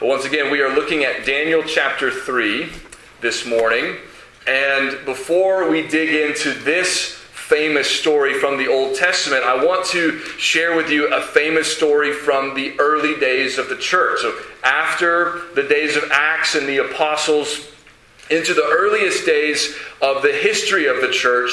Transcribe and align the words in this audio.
But 0.00 0.06
once 0.06 0.24
again, 0.24 0.52
we 0.52 0.60
are 0.60 0.72
looking 0.72 1.02
at 1.02 1.26
Daniel 1.26 1.64
chapter 1.66 2.08
3 2.08 2.68
this 3.20 3.44
morning. 3.44 3.96
And 4.46 5.04
before 5.04 5.68
we 5.68 5.88
dig 5.88 6.14
into 6.14 6.52
this 6.52 7.14
famous 7.32 7.90
story 7.90 8.34
from 8.34 8.58
the 8.58 8.68
Old 8.68 8.94
Testament, 8.94 9.42
I 9.42 9.64
want 9.64 9.84
to 9.86 10.20
share 10.38 10.76
with 10.76 10.88
you 10.88 11.12
a 11.12 11.20
famous 11.20 11.74
story 11.76 12.12
from 12.12 12.54
the 12.54 12.78
early 12.78 13.18
days 13.18 13.58
of 13.58 13.68
the 13.68 13.76
church. 13.76 14.20
So, 14.20 14.38
after 14.62 15.42
the 15.56 15.64
days 15.64 15.96
of 15.96 16.04
Acts 16.12 16.54
and 16.54 16.68
the 16.68 16.78
apostles, 16.78 17.68
into 18.30 18.54
the 18.54 18.68
earliest 18.70 19.26
days 19.26 19.74
of 20.00 20.22
the 20.22 20.32
history 20.32 20.86
of 20.86 21.00
the 21.00 21.10
church, 21.10 21.50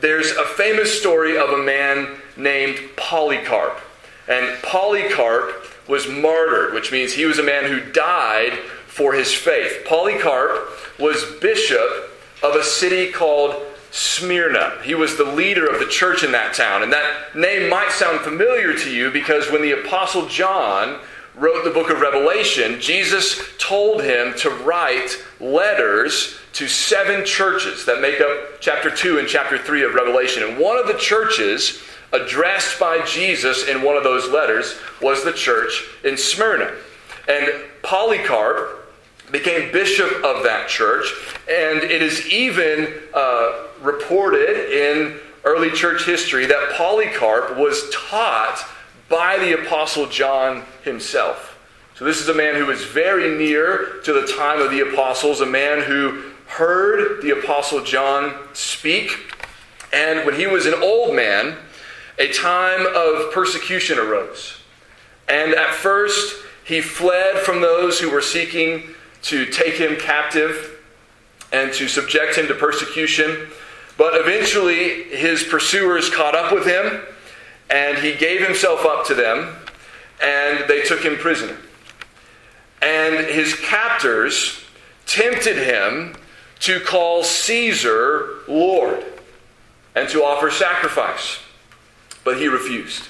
there's 0.00 0.30
a 0.30 0.44
famous 0.44 1.00
story 1.00 1.36
of 1.36 1.50
a 1.50 1.58
man 1.64 2.16
named 2.36 2.78
Polycarp. 2.96 3.80
And 4.28 4.62
Polycarp 4.62 5.64
was 5.88 6.06
martyred, 6.06 6.74
which 6.74 6.92
means 6.92 7.12
he 7.12 7.24
was 7.24 7.38
a 7.38 7.42
man 7.42 7.64
who 7.64 7.80
died 7.92 8.58
for 8.86 9.14
his 9.14 9.32
faith. 9.32 9.84
Polycarp 9.86 10.68
was 10.98 11.24
bishop 11.40 12.10
of 12.42 12.54
a 12.54 12.62
city 12.62 13.10
called 13.10 13.54
Smyrna. 13.90 14.78
He 14.82 14.94
was 14.94 15.16
the 15.16 15.24
leader 15.24 15.66
of 15.66 15.80
the 15.80 15.86
church 15.88 16.22
in 16.22 16.32
that 16.32 16.54
town. 16.54 16.82
And 16.82 16.92
that 16.92 17.34
name 17.34 17.70
might 17.70 17.90
sound 17.90 18.20
familiar 18.20 18.74
to 18.74 18.90
you 18.90 19.10
because 19.10 19.50
when 19.50 19.62
the 19.62 19.72
Apostle 19.72 20.26
John 20.26 21.00
wrote 21.34 21.64
the 21.64 21.70
book 21.70 21.90
of 21.90 22.00
Revelation, 22.00 22.80
Jesus 22.80 23.40
told 23.58 24.02
him 24.02 24.34
to 24.38 24.50
write 24.50 25.24
letters 25.40 26.38
to 26.54 26.66
seven 26.66 27.24
churches 27.24 27.84
that 27.86 28.00
make 28.00 28.20
up 28.20 28.60
chapter 28.60 28.90
2 28.90 29.18
and 29.18 29.28
chapter 29.28 29.56
3 29.56 29.84
of 29.84 29.94
Revelation. 29.94 30.42
And 30.42 30.58
one 30.58 30.76
of 30.76 30.86
the 30.86 30.98
churches 30.98 31.80
addressed 32.12 32.78
by 32.80 33.04
Jesus 33.04 33.66
in 33.68 33.82
one 33.82 33.96
of 33.96 34.04
those 34.04 34.28
letters 34.30 34.78
was 35.00 35.24
the 35.24 35.32
church 35.32 35.84
in 36.04 36.16
Smyrna. 36.16 36.72
And 37.28 37.48
Polycarp 37.82 38.78
became 39.30 39.70
bishop 39.72 40.10
of 40.24 40.42
that 40.44 40.68
church, 40.68 41.12
and 41.50 41.82
it 41.82 42.02
is 42.02 42.26
even 42.28 42.94
uh, 43.12 43.66
reported 43.82 44.72
in 44.72 45.18
early 45.44 45.70
church 45.70 46.04
history 46.04 46.46
that 46.46 46.74
Polycarp 46.76 47.56
was 47.56 47.90
taught 47.90 48.64
by 49.08 49.38
the 49.38 49.62
Apostle 49.62 50.06
John 50.06 50.64
himself. 50.82 51.58
So, 51.94 52.04
this 52.04 52.20
is 52.20 52.28
a 52.28 52.34
man 52.34 52.54
who 52.54 52.66
was 52.66 52.84
very 52.84 53.36
near 53.36 54.00
to 54.04 54.12
the 54.12 54.26
time 54.38 54.60
of 54.60 54.70
the 54.70 54.80
apostles, 54.80 55.40
a 55.40 55.46
man 55.46 55.82
who 55.82 56.22
heard 56.46 57.22
the 57.22 57.30
Apostle 57.30 57.82
John 57.82 58.34
speak. 58.52 59.34
And 59.92 60.24
when 60.24 60.34
he 60.34 60.46
was 60.46 60.66
an 60.66 60.74
old 60.74 61.16
man, 61.16 61.56
a 62.18 62.32
time 62.32 62.86
of 62.94 63.32
persecution 63.32 63.98
arose. 63.98 64.58
And 65.28 65.54
at 65.54 65.74
first, 65.74 66.44
he 66.64 66.80
fled 66.80 67.38
from 67.38 67.60
those 67.60 68.00
who 68.00 68.10
were 68.10 68.22
seeking 68.22 68.94
to 69.22 69.46
take 69.46 69.74
him 69.74 69.96
captive 69.96 70.80
and 71.52 71.72
to 71.74 71.88
subject 71.88 72.36
him 72.36 72.46
to 72.48 72.54
persecution. 72.54 73.48
But 73.96 74.14
eventually, 74.14 75.04
his 75.04 75.44
pursuers 75.44 76.10
caught 76.10 76.34
up 76.34 76.52
with 76.52 76.66
him, 76.66 77.00
and 77.70 77.98
he 77.98 78.14
gave 78.14 78.44
himself 78.44 78.84
up 78.84 79.06
to 79.06 79.14
them, 79.14 79.54
and 80.22 80.68
they 80.68 80.82
took 80.82 81.00
him 81.00 81.16
prisoner. 81.16 81.56
And 82.82 83.26
his 83.26 83.54
captors 83.54 84.64
tempted 85.06 85.56
him 85.56 86.16
to 86.60 86.80
call 86.80 87.22
Caesar 87.22 88.28
Lord 88.46 89.04
and 89.94 90.08
to 90.10 90.22
offer 90.22 90.50
sacrifice 90.50 91.38
but 92.28 92.38
he 92.38 92.46
refused. 92.46 93.08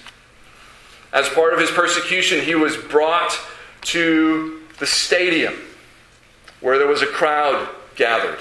As 1.13 1.29
part 1.31 1.53
of 1.53 1.59
his 1.59 1.73
persecution, 1.73 2.41
he 2.41 2.55
was 2.55 2.77
brought 2.77 3.37
to 3.81 4.61
the 4.79 4.87
stadium 4.87 5.55
where 6.61 6.79
there 6.79 6.87
was 6.87 7.03
a 7.03 7.07
crowd 7.07 7.69
gathered. 7.97 8.39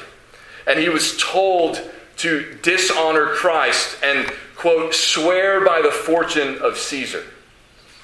And 0.68 0.78
he 0.78 0.90
was 0.90 1.18
told 1.18 1.82
to 2.18 2.60
dishonor 2.62 3.26
Christ 3.26 3.98
and, 4.04 4.32
quote, 4.56 4.94
swear 4.94 5.66
by 5.66 5.82
the 5.82 5.90
fortune 5.90 6.60
of 6.60 6.78
Caesar. 6.78 7.24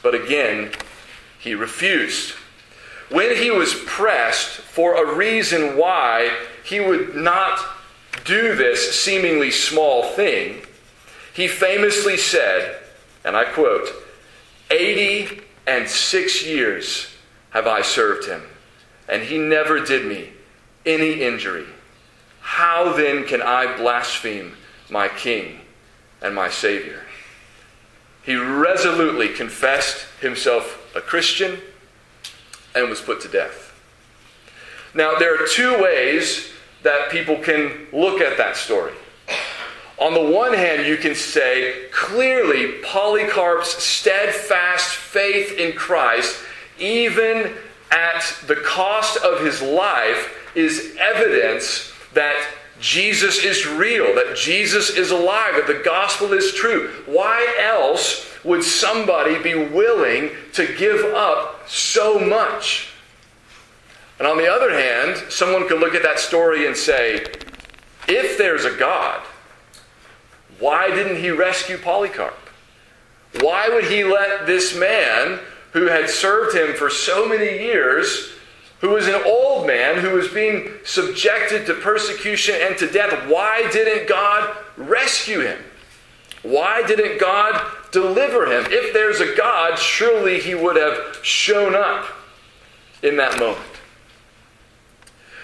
But 0.01 0.15
again, 0.15 0.71
he 1.37 1.53
refused. 1.53 2.31
When 3.09 3.35
he 3.35 3.51
was 3.51 3.75
pressed 3.85 4.49
for 4.49 4.95
a 4.95 5.15
reason 5.15 5.77
why 5.77 6.35
he 6.63 6.79
would 6.79 7.15
not 7.15 7.63
do 8.25 8.55
this 8.55 8.99
seemingly 8.99 9.51
small 9.51 10.05
thing, 10.13 10.63
he 11.33 11.47
famously 11.47 12.17
said, 12.17 12.79
and 13.25 13.35
I 13.35 13.45
quote, 13.45 13.89
80 14.69 15.41
and 15.67 15.87
six 15.87 16.45
years 16.45 17.07
have 17.51 17.67
I 17.67 17.81
served 17.81 18.27
him, 18.27 18.41
and 19.07 19.23
he 19.23 19.37
never 19.37 19.79
did 19.79 20.05
me 20.05 20.29
any 20.85 21.21
injury. 21.21 21.65
How 22.41 22.93
then 22.93 23.25
can 23.25 23.41
I 23.41 23.77
blaspheme 23.77 24.53
my 24.89 25.07
King 25.07 25.61
and 26.21 26.35
my 26.35 26.49
Savior? 26.49 27.01
He 28.23 28.35
resolutely 28.35 29.29
confessed 29.29 30.05
himself 30.21 30.91
a 30.95 31.01
Christian 31.01 31.59
and 32.75 32.89
was 32.89 33.01
put 33.01 33.21
to 33.21 33.27
death. 33.27 33.73
Now, 34.93 35.15
there 35.17 35.33
are 35.33 35.47
two 35.47 35.81
ways 35.81 36.49
that 36.83 37.09
people 37.09 37.37
can 37.37 37.87
look 37.91 38.21
at 38.21 38.37
that 38.37 38.55
story. 38.55 38.93
On 39.99 40.13
the 40.13 40.31
one 40.31 40.53
hand, 40.53 40.85
you 40.85 40.97
can 40.97 41.15
say 41.15 41.85
clearly 41.91 42.81
Polycarp's 42.83 43.81
steadfast 43.83 44.95
faith 44.95 45.57
in 45.57 45.73
Christ, 45.73 46.43
even 46.79 47.53
at 47.91 48.35
the 48.47 48.55
cost 48.55 49.17
of 49.17 49.45
his 49.45 49.61
life, 49.61 50.51
is 50.55 50.95
evidence 50.99 51.93
that 52.13 52.35
Jesus 52.79 53.43
is 53.43 53.65
real, 53.65 54.13
that 54.15 54.35
Jesus 54.35 54.89
is 54.89 55.11
alive, 55.11 55.55
that 55.55 55.67
the 55.67 55.83
gospel 55.85 56.33
is 56.33 56.53
true. 56.53 56.89
Why 57.05 57.55
else 57.61 58.29
would 58.43 58.63
somebody 58.63 59.41
be 59.41 59.55
willing 59.55 60.31
to 60.53 60.75
give 60.75 61.01
up 61.13 61.69
so 61.69 62.19
much? 62.19 62.89
And 64.19 64.27
on 64.27 64.37
the 64.37 64.51
other 64.51 64.71
hand, 64.71 65.31
someone 65.31 65.67
could 65.67 65.79
look 65.79 65.95
at 65.95 66.03
that 66.03 66.19
story 66.19 66.67
and 66.67 66.75
say, 66.75 67.25
if 68.07 68.37
there's 68.37 68.65
a 68.65 68.75
God, 68.75 69.21
why 70.59 70.89
didn't 70.89 71.17
he 71.17 71.31
rescue 71.31 71.77
Polycarp? 71.77 72.37
Why 73.41 73.69
would 73.69 73.85
he 73.85 74.03
let 74.03 74.45
this 74.45 74.77
man 74.77 75.39
who 75.71 75.87
had 75.87 76.09
served 76.09 76.55
him 76.55 76.75
for 76.75 76.89
so 76.89 77.27
many 77.27 77.57
years, 77.63 78.29
who 78.79 78.89
was 78.89 79.07
an 79.07 79.21
old 79.25 79.65
man 79.65 79.99
who 79.99 80.11
was 80.11 80.27
being 80.27 80.69
subjected 80.83 81.65
to 81.65 81.73
persecution 81.73 82.55
and 82.59 82.77
to 82.77 82.89
death, 82.89 83.27
why 83.27 83.67
didn't 83.71 84.07
God 84.07 84.55
rescue 84.77 85.39
him? 85.39 85.59
Why 86.43 86.85
didn't 86.85 87.19
God 87.19 87.71
deliver 87.91 88.45
him? 88.45 88.65
If 88.69 88.93
there's 88.93 89.21
a 89.21 89.35
God, 89.35 89.79
surely 89.79 90.39
he 90.39 90.53
would 90.53 90.75
have 90.75 91.17
shown 91.23 91.73
up 91.73 92.05
in 93.01 93.17
that 93.17 93.39
moment. 93.39 93.65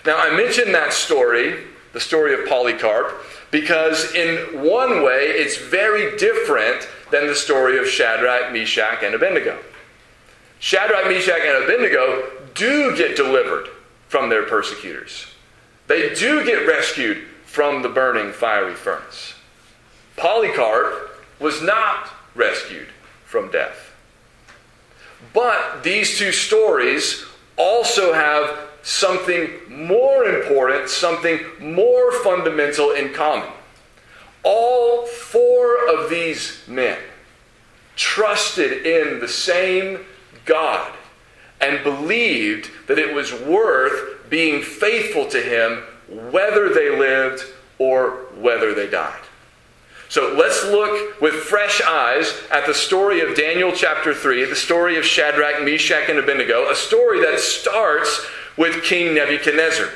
Now, 0.06 0.18
I 0.18 0.36
mentioned 0.36 0.74
that 0.76 0.94
story, 0.94 1.64
the 1.94 2.00
story 2.00 2.34
of 2.34 2.48
Polycarp, 2.48 3.14
because 3.52 4.14
in 4.14 4.62
one 4.64 5.04
way 5.04 5.26
it's 5.26 5.58
very 5.58 6.18
different 6.18 6.88
than 7.12 7.28
the 7.28 7.36
story 7.36 7.78
of 7.80 7.88
Shadrach, 7.88 8.52
Meshach, 8.52 9.04
and 9.04 9.16
Abednego. 9.16 9.58
Shadrach, 10.60 11.08
Meshach, 11.08 11.42
and 11.42 11.64
Abednego 11.64 12.30
do 12.54 12.96
get 12.96 13.16
delivered 13.16 13.70
from 14.08 14.30
their 14.30 14.44
persecutors. 14.44 15.28
They 15.88 16.14
do 16.14 16.46
get 16.46 16.68
rescued 16.68 17.24
from 17.46 17.82
the 17.82 17.90
burning 17.90 18.32
fiery 18.32 18.76
furnace. 18.76 19.34
Polycarp 20.18 21.10
was 21.40 21.62
not 21.62 22.10
rescued 22.36 22.90
from 23.26 23.50
death. 23.50 23.92
But 25.34 25.84
these 25.84 26.18
two 26.18 26.32
stories 26.32 27.26
also 27.58 28.14
have 28.14 28.69
something 28.84 29.50
more 29.70 30.26
important, 30.26 30.90
something 30.90 31.40
more 31.60 32.12
fundamental 32.24 32.92
in 32.92 33.14
common. 33.14 33.50
All 34.44 35.06
four 35.06 35.90
of 35.90 36.10
these 36.10 36.64
men 36.68 36.98
trusted 37.96 38.86
in 38.86 39.20
the 39.20 39.28
same 39.28 40.00
God 40.46 40.94
and 41.60 41.84
believed 41.84 42.72
that 42.88 42.98
it 42.98 43.14
was 43.14 43.34
worth 43.34 44.30
being 44.30 44.62
faithful 44.62 45.28
to 45.28 45.42
Him 45.42 45.84
whether 46.32 46.74
they 46.74 46.90
lived 46.90 47.44
or 47.78 48.12
whether 48.36 48.74
they 48.74 48.90
died. 48.90 49.22
So 50.10 50.34
let's 50.34 50.66
look 50.66 51.22
with 51.22 51.36
fresh 51.36 51.82
eyes 51.82 52.34
at 52.50 52.66
the 52.66 52.74
story 52.74 53.22
of 53.22 53.36
Daniel 53.36 53.72
chapter 53.72 54.12
3, 54.14 54.46
the 54.46 54.56
story 54.56 54.98
of 54.98 55.06
Shadrach, 55.06 55.64
Meshach, 55.64 56.10
and 56.10 56.18
Abednego, 56.18 56.72
a 56.72 56.76
story 56.76 57.22
that 57.22 57.40
starts 57.40 58.26
with 58.60 58.84
King 58.84 59.16
Nebuchadnezzar. 59.16 59.88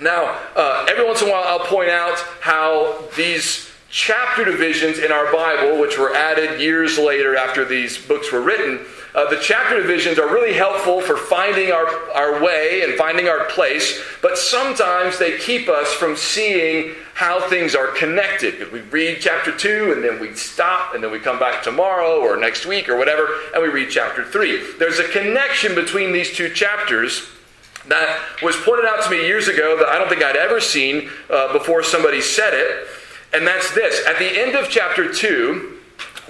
Now, 0.00 0.40
uh, 0.56 0.86
every 0.88 1.04
once 1.04 1.20
in 1.20 1.28
a 1.28 1.30
while, 1.30 1.44
I'll 1.44 1.66
point 1.66 1.90
out 1.90 2.18
how 2.40 3.04
these 3.14 3.70
chapter 3.90 4.42
divisions 4.42 4.98
in 4.98 5.12
our 5.12 5.30
Bible, 5.30 5.78
which 5.78 5.98
were 5.98 6.14
added 6.16 6.58
years 6.58 6.98
later 6.98 7.36
after 7.36 7.66
these 7.66 7.98
books 7.98 8.32
were 8.32 8.40
written, 8.40 8.80
Uh, 9.12 9.28
the 9.28 9.40
chapter 9.42 9.76
divisions 9.82 10.20
are 10.20 10.32
really 10.32 10.52
helpful 10.52 11.00
for 11.00 11.16
finding 11.16 11.72
our, 11.72 11.84
our 12.12 12.40
way 12.40 12.82
and 12.82 12.94
finding 12.94 13.28
our 13.28 13.44
place, 13.46 14.00
but 14.22 14.38
sometimes 14.38 15.18
they 15.18 15.36
keep 15.36 15.68
us 15.68 15.92
from 15.92 16.14
seeing 16.14 16.94
how 17.14 17.40
things 17.48 17.74
are 17.74 17.88
connected. 17.88 18.56
Because 18.56 18.72
we 18.72 18.82
read 18.82 19.18
chapter 19.20 19.50
2 19.50 19.94
and 19.94 20.04
then 20.04 20.20
we 20.20 20.32
stop 20.36 20.94
and 20.94 21.02
then 21.02 21.10
we 21.10 21.18
come 21.18 21.40
back 21.40 21.64
tomorrow 21.64 22.20
or 22.20 22.36
next 22.36 22.66
week 22.66 22.88
or 22.88 22.96
whatever 22.96 23.26
and 23.52 23.60
we 23.60 23.68
read 23.68 23.90
chapter 23.90 24.24
3. 24.24 24.74
There's 24.78 25.00
a 25.00 25.08
connection 25.08 25.74
between 25.74 26.12
these 26.12 26.32
two 26.32 26.48
chapters 26.48 27.26
that 27.90 28.20
was 28.42 28.56
pointed 28.56 28.86
out 28.86 29.04
to 29.04 29.10
me 29.10 29.26
years 29.26 29.48
ago 29.48 29.76
that 29.76 29.88
I 29.88 29.98
don't 29.98 30.08
think 30.08 30.22
I'd 30.22 30.36
ever 30.36 30.60
seen 30.60 31.10
uh, 31.28 31.52
before 31.52 31.82
somebody 31.82 32.20
said 32.20 32.54
it. 32.54 32.88
And 33.32 33.46
that's 33.46 33.74
this. 33.74 34.06
At 34.06 34.18
the 34.18 34.40
end 34.40 34.56
of 34.56 34.68
chapter 34.68 35.12
2, 35.12 35.78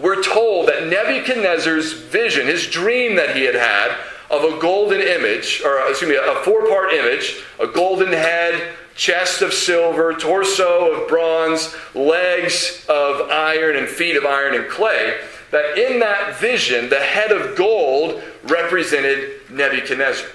we're 0.03 0.23
told 0.23 0.69
that 0.69 0.87
Nebuchadnezzar's 0.87 1.93
vision, 1.93 2.47
his 2.47 2.67
dream 2.67 3.17
that 3.17 3.37
he 3.37 3.45
had 3.45 3.55
had 3.55 3.97
of 4.31 4.45
a 4.45 4.59
golden 4.61 5.01
image, 5.01 5.63
or 5.65 5.81
excuse 5.89 6.11
me, 6.11 6.17
a 6.17 6.35
four 6.45 6.67
part 6.69 6.93
image, 6.93 7.43
a 7.59 7.67
golden 7.67 8.13
head, 8.13 8.75
chest 8.95 9.43
of 9.43 9.53
silver, 9.53 10.15
torso 10.15 10.93
of 10.93 11.09
bronze, 11.09 11.75
legs 11.95 12.87
of 12.89 13.29
iron, 13.31 13.77
and 13.77 13.89
feet 13.89 14.17
of 14.17 14.25
iron 14.25 14.55
and 14.55 14.69
clay, 14.71 15.19
that 15.51 15.77
in 15.77 15.99
that 16.01 16.37
vision, 16.37 16.89
the 16.89 17.01
head 17.01 17.33
of 17.33 17.57
gold 17.57 18.23
represented 18.45 19.41
Nebuchadnezzar. 19.51 20.29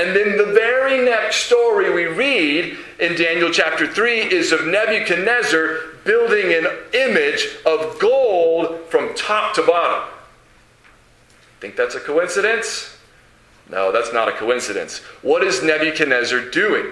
And 0.00 0.16
then 0.16 0.38
the 0.38 0.46
very 0.46 1.04
next 1.04 1.44
story 1.44 1.92
we 1.92 2.06
read 2.06 2.78
in 2.98 3.16
Daniel 3.16 3.50
chapter 3.50 3.86
3 3.86 4.32
is 4.32 4.50
of 4.50 4.66
Nebuchadnezzar 4.66 5.76
building 6.06 6.54
an 6.54 6.66
image 6.94 7.46
of 7.66 7.98
gold 7.98 8.80
from 8.88 9.14
top 9.14 9.52
to 9.56 9.62
bottom. 9.62 10.08
Think 11.60 11.76
that's 11.76 11.96
a 11.96 12.00
coincidence? 12.00 12.96
No, 13.68 13.92
that's 13.92 14.10
not 14.10 14.26
a 14.26 14.32
coincidence. 14.32 15.00
What 15.20 15.44
is 15.44 15.62
Nebuchadnezzar 15.62 16.48
doing? 16.48 16.86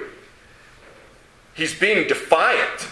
He's 1.54 1.72
being 1.74 2.06
defiant. 2.08 2.88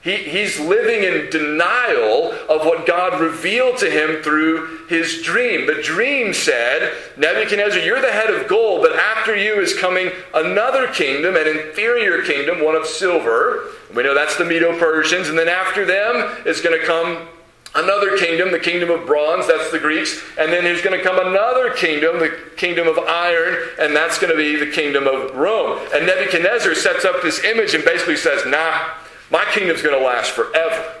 He, 0.00 0.14
he's 0.16 0.60
living 0.60 1.02
in 1.02 1.28
denial 1.28 2.32
of 2.48 2.64
what 2.64 2.86
God 2.86 3.20
revealed 3.20 3.78
to 3.78 3.90
him 3.90 4.22
through 4.22 4.86
his 4.88 5.22
dream. 5.22 5.66
The 5.66 5.82
dream 5.82 6.32
said, 6.32 6.94
Nebuchadnezzar, 7.16 7.80
you're 7.80 8.00
the 8.00 8.12
head 8.12 8.30
of 8.30 8.46
gold, 8.48 8.82
but 8.82 8.96
after 8.96 9.36
you 9.36 9.60
is 9.60 9.76
coming 9.76 10.10
another 10.34 10.86
kingdom, 10.86 11.34
an 11.36 11.48
inferior 11.48 12.22
kingdom, 12.22 12.64
one 12.64 12.76
of 12.76 12.86
silver. 12.86 13.64
We 13.94 14.04
know 14.04 14.14
that's 14.14 14.36
the 14.36 14.44
Medo 14.44 14.78
Persians. 14.78 15.28
And 15.28 15.38
then 15.38 15.48
after 15.48 15.84
them 15.84 16.46
is 16.46 16.60
going 16.60 16.78
to 16.78 16.86
come 16.86 17.26
another 17.74 18.16
kingdom, 18.16 18.52
the 18.52 18.58
kingdom 18.58 18.90
of 18.90 19.04
bronze, 19.04 19.46
that's 19.46 19.70
the 19.72 19.78
Greeks, 19.78 20.22
and 20.38 20.52
then 20.52 20.64
there's 20.64 20.80
going 20.80 20.96
to 20.96 21.04
come 21.04 21.18
another 21.18 21.72
kingdom, 21.72 22.18
the 22.18 22.34
kingdom 22.56 22.86
of 22.86 22.98
iron, 22.98 23.56
and 23.80 23.94
that's 23.94 24.18
going 24.18 24.30
to 24.30 24.36
be 24.36 24.56
the 24.56 24.70
kingdom 24.70 25.06
of 25.06 25.34
Rome. 25.34 25.86
And 25.92 26.06
Nebuchadnezzar 26.06 26.74
sets 26.74 27.04
up 27.04 27.20
this 27.22 27.44
image 27.44 27.74
and 27.74 27.84
basically 27.84 28.16
says, 28.16 28.46
nah, 28.46 28.90
my 29.30 29.44
kingdom's 29.52 29.82
going 29.82 29.98
to 29.98 30.04
last 30.04 30.32
forever. 30.32 30.94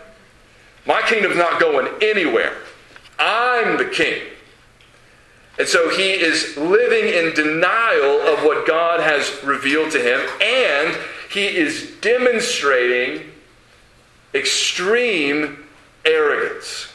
My 0.86 1.02
kingdom's 1.02 1.36
not 1.36 1.60
going 1.60 1.88
anywhere. 2.02 2.56
I'm 3.18 3.76
the 3.76 3.84
king. 3.84 4.22
And 5.58 5.66
so 5.66 5.90
he 5.90 6.12
is 6.12 6.56
living 6.56 7.12
in 7.12 7.34
denial 7.34 8.20
of 8.22 8.44
what 8.44 8.66
God 8.66 9.00
has 9.00 9.42
revealed 9.42 9.90
to 9.92 9.98
him, 9.98 10.20
and 10.40 10.96
he 11.30 11.46
is 11.46 11.96
demonstrating 12.00 13.30
extreme 14.34 15.64
arrogance. 16.04 16.88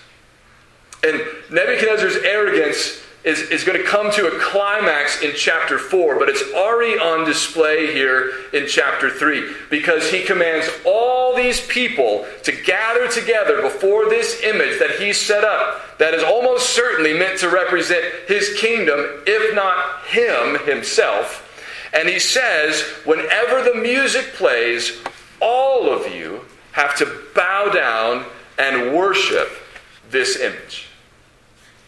And 1.04 1.22
Nebuchadnezzar's 1.52 2.18
arrogance 2.24 3.03
is, 3.24 3.40
is 3.50 3.64
going 3.64 3.78
to 3.78 3.88
come 3.88 4.12
to 4.12 4.28
a 4.28 4.40
climax 4.40 5.22
in 5.22 5.32
chapter 5.36 5.78
4, 5.80 6.20
but 6.20 6.28
it's 6.28 6.44
already 6.54 7.00
on 7.00 7.26
display 7.26 7.94
here 7.94 8.34
in 8.52 8.68
chapter 8.68 9.10
3 9.10 9.54
because 9.70 10.12
he 10.12 10.24
commands 10.24 10.70
all 10.86 11.34
these 11.36 11.66
people 11.68 12.26
to 12.44 12.52
gather 12.52 13.08
together 13.08 13.62
before 13.62 14.10
this 14.10 14.42
image 14.44 14.78
that 14.80 15.00
he 15.00 15.14
set 15.14 15.44
up 15.44 15.98
that 16.00 16.14
is 16.14 16.24
almost 16.24 16.72
certainly 16.72 17.14
meant 17.14 17.40
to 17.40 17.50
represent 17.50 18.04
his 18.28 18.58
kingdom, 18.60 19.00
if 19.26 19.56
not 19.56 20.06
him 20.08 20.60
himself. 20.66 21.50
And 21.94 22.10
he 22.10 22.20
says, 22.20 22.82
whenever 23.06 23.64
the 23.64 23.76
music 23.76 24.34
plays, 24.34 25.02
all 25.40 25.90
of 25.90 26.14
you 26.14 26.42
have 26.74 26.98
to 26.98 27.22
bow 27.36 27.70
down 27.70 28.26
and 28.58 28.94
worship 28.94 29.50
this 30.10 30.40
image. 30.40 30.88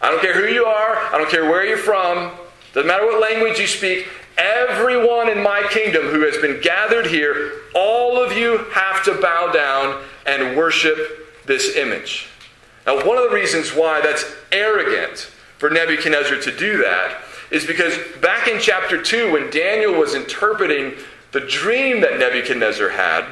I 0.06 0.12
don't 0.12 0.22
care 0.22 0.40
who 0.40 0.54
you 0.54 0.66
are, 0.66 0.98
I 0.98 1.18
don't 1.18 1.32
care 1.32 1.50
where 1.50 1.66
you're 1.66 1.80
from, 1.80 2.32
doesn't 2.74 2.88
matter 2.88 3.08
what 3.08 3.20
language 3.20 3.58
you 3.58 3.66
speak, 3.66 4.08
everyone 4.38 5.30
in 5.30 5.42
my 5.42 5.68
kingdom 5.72 6.04
who 6.04 6.22
has 6.22 6.38
been 6.38 6.62
gathered 6.62 7.08
here, 7.08 7.54
all 7.74 8.24
of 8.24 8.38
you 8.38 8.60
have 8.72 9.04
to 9.06 9.20
bow 9.20 9.52
down 9.52 10.04
and 10.28 10.56
worship 10.56 11.44
this 11.48 11.76
image. 11.76 12.28
Now, 12.86 13.04
one 13.04 13.18
of 13.18 13.24
the 13.24 13.36
reasons 13.36 13.72
why 13.72 14.00
that's 14.00 14.32
arrogant 14.52 15.32
for 15.58 15.72
Nebuchadnezzar 15.72 16.38
to 16.40 16.56
do 16.56 16.78
that 16.84 17.24
is 17.50 17.66
because 17.66 17.98
back 18.22 18.48
in 18.48 18.60
chapter 18.60 19.02
2, 19.02 19.34
when 19.34 19.50
Daniel 19.50 20.00
was 20.00 20.14
interpreting 20.14 20.94
the 21.32 21.40
dream 21.40 22.02
that 22.02 22.20
Nebuchadnezzar 22.20 22.90
had, 22.90 23.26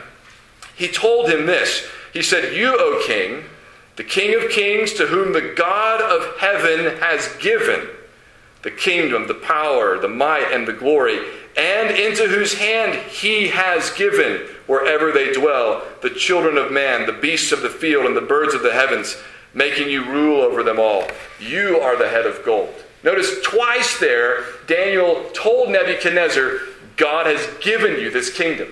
he 0.75 0.87
told 0.87 1.29
him 1.29 1.45
this. 1.45 1.87
He 2.13 2.23
said, 2.23 2.55
You, 2.55 2.75
O 2.75 3.03
king, 3.05 3.43
the 3.95 4.03
King 4.03 4.35
of 4.35 4.49
kings 4.49 4.93
to 4.93 5.07
whom 5.07 5.33
the 5.33 5.53
God 5.55 6.01
of 6.01 6.39
heaven 6.39 6.97
has 6.99 7.35
given 7.37 7.87
the 8.63 8.71
kingdom, 8.71 9.27
the 9.27 9.33
power, 9.33 9.99
the 9.99 10.07
might, 10.07 10.51
and 10.51 10.65
the 10.67 10.73
glory, 10.73 11.19
and 11.55 11.95
into 11.95 12.27
whose 12.27 12.55
hand 12.55 12.95
he 13.09 13.49
has 13.49 13.91
given, 13.91 14.47
wherever 14.65 15.11
they 15.11 15.33
dwell, 15.33 15.83
the 16.01 16.09
children 16.09 16.57
of 16.57 16.71
man, 16.71 17.05
the 17.05 17.11
beasts 17.11 17.51
of 17.51 17.61
the 17.61 17.69
field, 17.69 18.05
and 18.05 18.15
the 18.15 18.21
birds 18.21 18.53
of 18.53 18.63
the 18.63 18.73
heavens, 18.73 19.17
making 19.53 19.89
you 19.89 20.03
rule 20.05 20.41
over 20.41 20.63
them 20.63 20.79
all. 20.79 21.05
You 21.39 21.79
are 21.79 21.97
the 21.97 22.09
head 22.09 22.25
of 22.25 22.43
gold. 22.43 22.73
Notice 23.03 23.41
twice 23.43 23.99
there, 23.99 24.45
Daniel 24.65 25.29
told 25.33 25.69
Nebuchadnezzar, 25.69 26.59
God 26.95 27.25
has 27.25 27.45
given 27.61 27.99
you 27.99 28.09
this 28.09 28.35
kingdom. 28.35 28.69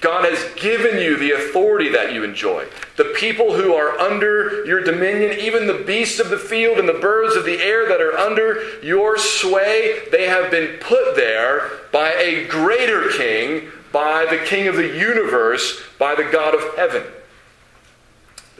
God 0.00 0.24
has 0.24 0.54
given 0.60 0.98
you 0.98 1.16
the 1.16 1.32
authority 1.32 1.88
that 1.90 2.12
you 2.12 2.24
enjoy. 2.24 2.66
The 2.96 3.12
people 3.16 3.54
who 3.54 3.74
are 3.74 3.98
under 3.98 4.64
your 4.64 4.82
dominion, 4.82 5.38
even 5.38 5.66
the 5.66 5.84
beasts 5.86 6.18
of 6.18 6.30
the 6.30 6.38
field 6.38 6.78
and 6.78 6.88
the 6.88 6.94
birds 6.94 7.36
of 7.36 7.44
the 7.44 7.58
air 7.62 7.88
that 7.88 8.00
are 8.00 8.16
under 8.16 8.80
your 8.80 9.16
sway, 9.18 10.00
they 10.10 10.26
have 10.26 10.50
been 10.50 10.78
put 10.80 11.16
there 11.16 11.70
by 11.92 12.12
a 12.14 12.46
greater 12.46 13.10
king, 13.10 13.70
by 13.92 14.26
the 14.28 14.44
king 14.44 14.66
of 14.66 14.76
the 14.76 14.98
universe, 14.98 15.82
by 15.98 16.14
the 16.14 16.24
God 16.24 16.54
of 16.54 16.76
heaven. 16.76 17.04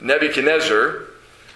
Nebuchadnezzar 0.00 1.04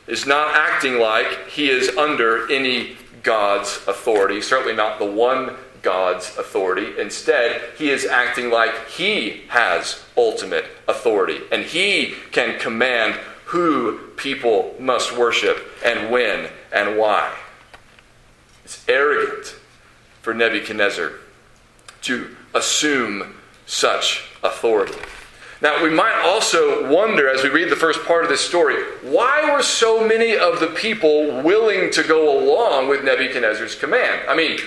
is 0.06 0.26
not 0.26 0.54
acting 0.56 0.98
like 0.98 1.48
he 1.48 1.70
is 1.70 1.96
under 1.96 2.50
any 2.50 2.96
God's 3.22 3.80
authority, 3.86 4.40
certainly 4.40 4.74
not 4.74 4.98
the 4.98 5.10
one 5.10 5.56
God's 5.82 6.36
authority. 6.36 7.00
Instead, 7.00 7.62
he 7.76 7.90
is 7.90 8.04
acting 8.04 8.50
like 8.50 8.88
he 8.88 9.42
has 9.48 10.02
ultimate 10.16 10.66
authority 10.86 11.40
and 11.50 11.62
he 11.62 12.14
can 12.32 12.58
command 12.58 13.14
who 13.46 13.98
people 14.16 14.74
must 14.78 15.16
worship 15.16 15.58
and 15.84 16.10
when 16.10 16.48
and 16.72 16.98
why. 16.98 17.34
It's 18.64 18.84
arrogant 18.88 19.56
for 20.22 20.34
Nebuchadnezzar 20.34 21.12
to 22.02 22.36
assume 22.54 23.34
such 23.66 24.24
authority. 24.42 24.94
Now, 25.62 25.82
we 25.82 25.90
might 25.90 26.22
also 26.24 26.90
wonder 26.90 27.28
as 27.28 27.42
we 27.42 27.50
read 27.50 27.70
the 27.70 27.76
first 27.76 28.04
part 28.04 28.24
of 28.24 28.30
this 28.30 28.40
story 28.40 28.76
why 29.02 29.52
were 29.52 29.62
so 29.62 30.06
many 30.06 30.36
of 30.36 30.60
the 30.60 30.68
people 30.68 31.42
willing 31.42 31.90
to 31.92 32.02
go 32.02 32.38
along 32.38 32.88
with 32.88 33.04
Nebuchadnezzar's 33.04 33.74
command? 33.74 34.22
I 34.28 34.34
mean, 34.34 34.58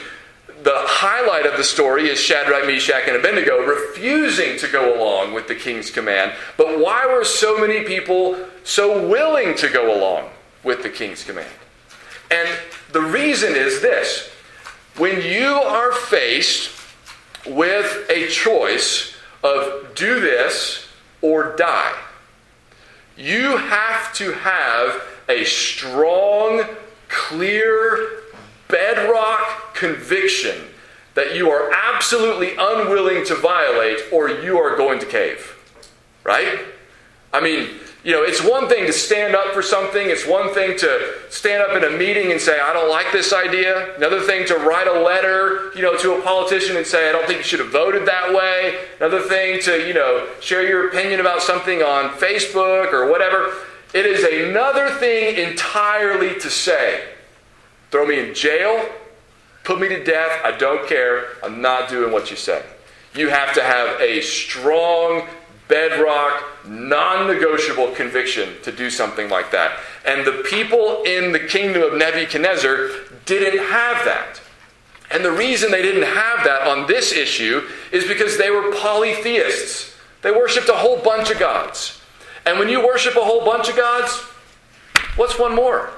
the 0.63 0.74
highlight 0.75 1.46
of 1.46 1.58
the 1.58 1.63
story 1.63 2.10
is 2.10 2.20
Shadrach, 2.20 2.65
Meshach, 2.65 3.03
and 3.08 3.17
Abednego 3.17 3.65
refusing 3.65 4.58
to 4.60 4.67
go 4.67 4.98
along 4.98 5.34
with 5.34 5.48
the 5.48 5.55
king's 5.55 5.91
command. 5.91 6.34
But 6.58 6.79
why 6.79 7.05
were 7.05 7.25
so 7.25 7.58
many 7.58 7.84
people 7.84 8.38
so 8.63 9.08
willing 9.08 9.55
to 9.55 9.70
go 9.70 9.96
along 9.98 10.29
with 10.63 10.82
the 10.82 10.89
king's 10.89 11.24
command? 11.24 11.51
And 12.32 12.48
the 12.93 13.01
reason 13.01 13.55
is 13.55 13.82
this 13.82 14.29
when 14.98 15.22
you 15.22 15.48
are 15.48 15.91
faced 15.91 16.72
with 17.46 18.10
a 18.10 18.27
choice 18.27 19.15
of 19.43 19.93
do 19.96 20.22
this 20.22 20.88
or 21.22 21.55
die, 21.58 21.93
you 23.17 23.58
have 23.58 24.13
to 24.13 24.32
have 24.32 25.03
a 25.27 25.43
strong, 25.43 26.63
clear, 27.10 28.23
bedrock 28.74 29.75
conviction 29.75 30.58
that 31.13 31.36
you 31.36 31.50
are 31.50 31.72
absolutely 31.72 32.53
unwilling 32.58 33.24
to 33.27 33.36
violate 33.36 34.00
or 34.12 34.30
you 34.30 34.58
are 34.58 34.75
going 34.75 35.00
to 35.00 35.06
cave. 35.06 35.56
Right? 36.24 36.60
I 37.32 37.39
mean, 37.39 37.70
You 38.03 38.12
know, 38.12 38.24
it's 38.24 38.44
one 38.44 38.68
thing 38.68 38.86
to 38.86 38.92
stand 38.92 39.34
up 39.34 39.53
for 39.53 39.62
something. 39.62 40.10
It's 40.10 40.27
one 40.27 40.53
thing 40.53 40.77
to 40.80 41.13
stand 41.30 41.63
up 41.63 41.82
in 41.82 41.86
a 41.86 41.98
meeting 41.98 42.34
and 42.34 42.42
say, 42.42 42.60
I 42.60 42.74
don't 42.74 42.89
like 42.89 43.13
this 43.13 43.32
idea. 43.32 43.96
Another 43.96 44.20
thing 44.20 44.46
to 44.48 44.56
write 44.56 44.88
a 44.88 45.01
letter, 45.01 45.72
you 45.74 45.82
know, 45.82 45.96
to 46.00 46.15
a 46.15 46.22
politician 46.22 46.75
and 46.75 46.86
say, 46.86 47.08
I 47.08 47.13
don't 47.13 47.25
think 47.25 47.38
you 47.38 47.46
should 47.46 47.62
have 47.62 47.72
voted 47.72 48.06
that 48.06 48.34
way. 48.34 48.77
Another 49.00 49.22
thing 49.22 49.62
to, 49.62 49.88
you 49.88 49.94
know, 49.94 50.27
share 50.42 50.68
your 50.68 50.89
opinion 50.89 51.22
about 51.22 51.42
something 51.42 51.82
on 51.82 52.10
Facebook 52.15 52.92
or 52.92 53.10
whatever. 53.10 53.53
It 53.94 54.06
is 54.06 54.25
another 54.50 54.89
thing 54.89 55.38
entirely 55.38 56.38
to 56.42 56.50
say, 56.50 57.06
throw 57.93 58.07
me 58.07 58.19
in 58.19 58.33
jail, 58.33 58.89
put 59.63 59.79
me 59.79 59.88
to 59.88 60.03
death, 60.03 60.41
I 60.43 60.57
don't 60.57 60.89
care, 60.89 61.25
I'm 61.43 61.62
not 61.62 61.89
doing 61.89 62.12
what 62.12 62.31
you 62.31 62.35
say. 62.35 62.63
You 63.13 63.29
have 63.29 63.53
to 63.53 63.62
have 63.62 64.01
a 64.01 64.19
strong 64.21 65.27
bedrock, 65.67 66.43
non 66.67 67.27
negotiable 67.27 67.91
conviction 67.91 68.55
to 68.63 68.71
do 68.71 68.89
something 68.89 69.29
like 69.29 69.51
that. 69.51 69.77
And 70.07 70.25
the 70.25 70.43
people 70.50 71.03
in 71.03 71.33
the 71.33 71.39
kingdom 71.39 71.83
of 71.83 71.93
Nebuchadnezzar 71.93 72.89
didn't 73.27 73.63
have 73.63 74.03
that. 74.05 74.41
And 75.12 75.23
the 75.23 75.31
reason 75.31 75.69
they 75.69 75.83
didn't 75.83 76.15
have 76.15 76.43
that 76.45 76.67
on 76.67 76.88
this 76.88 77.13
issue 77.13 77.62
is 77.91 78.07
because 78.07 78.39
they 78.39 78.50
were 78.50 78.71
polytheists. 78.71 79.95
They 80.23 80.31
worshiped 80.31 80.67
a 80.67 80.73
whole 80.73 80.97
bunch 80.97 81.29
of 81.29 81.38
gods. 81.38 82.01
And 82.47 82.57
when 82.57 82.69
you 82.69 82.83
worship 82.83 83.15
a 83.15 83.23
whole 83.23 83.45
bunch 83.45 83.69
of 83.69 83.75
gods, 83.75 84.17
what's 85.15 85.38
one 85.38 85.53
more? 85.53 85.91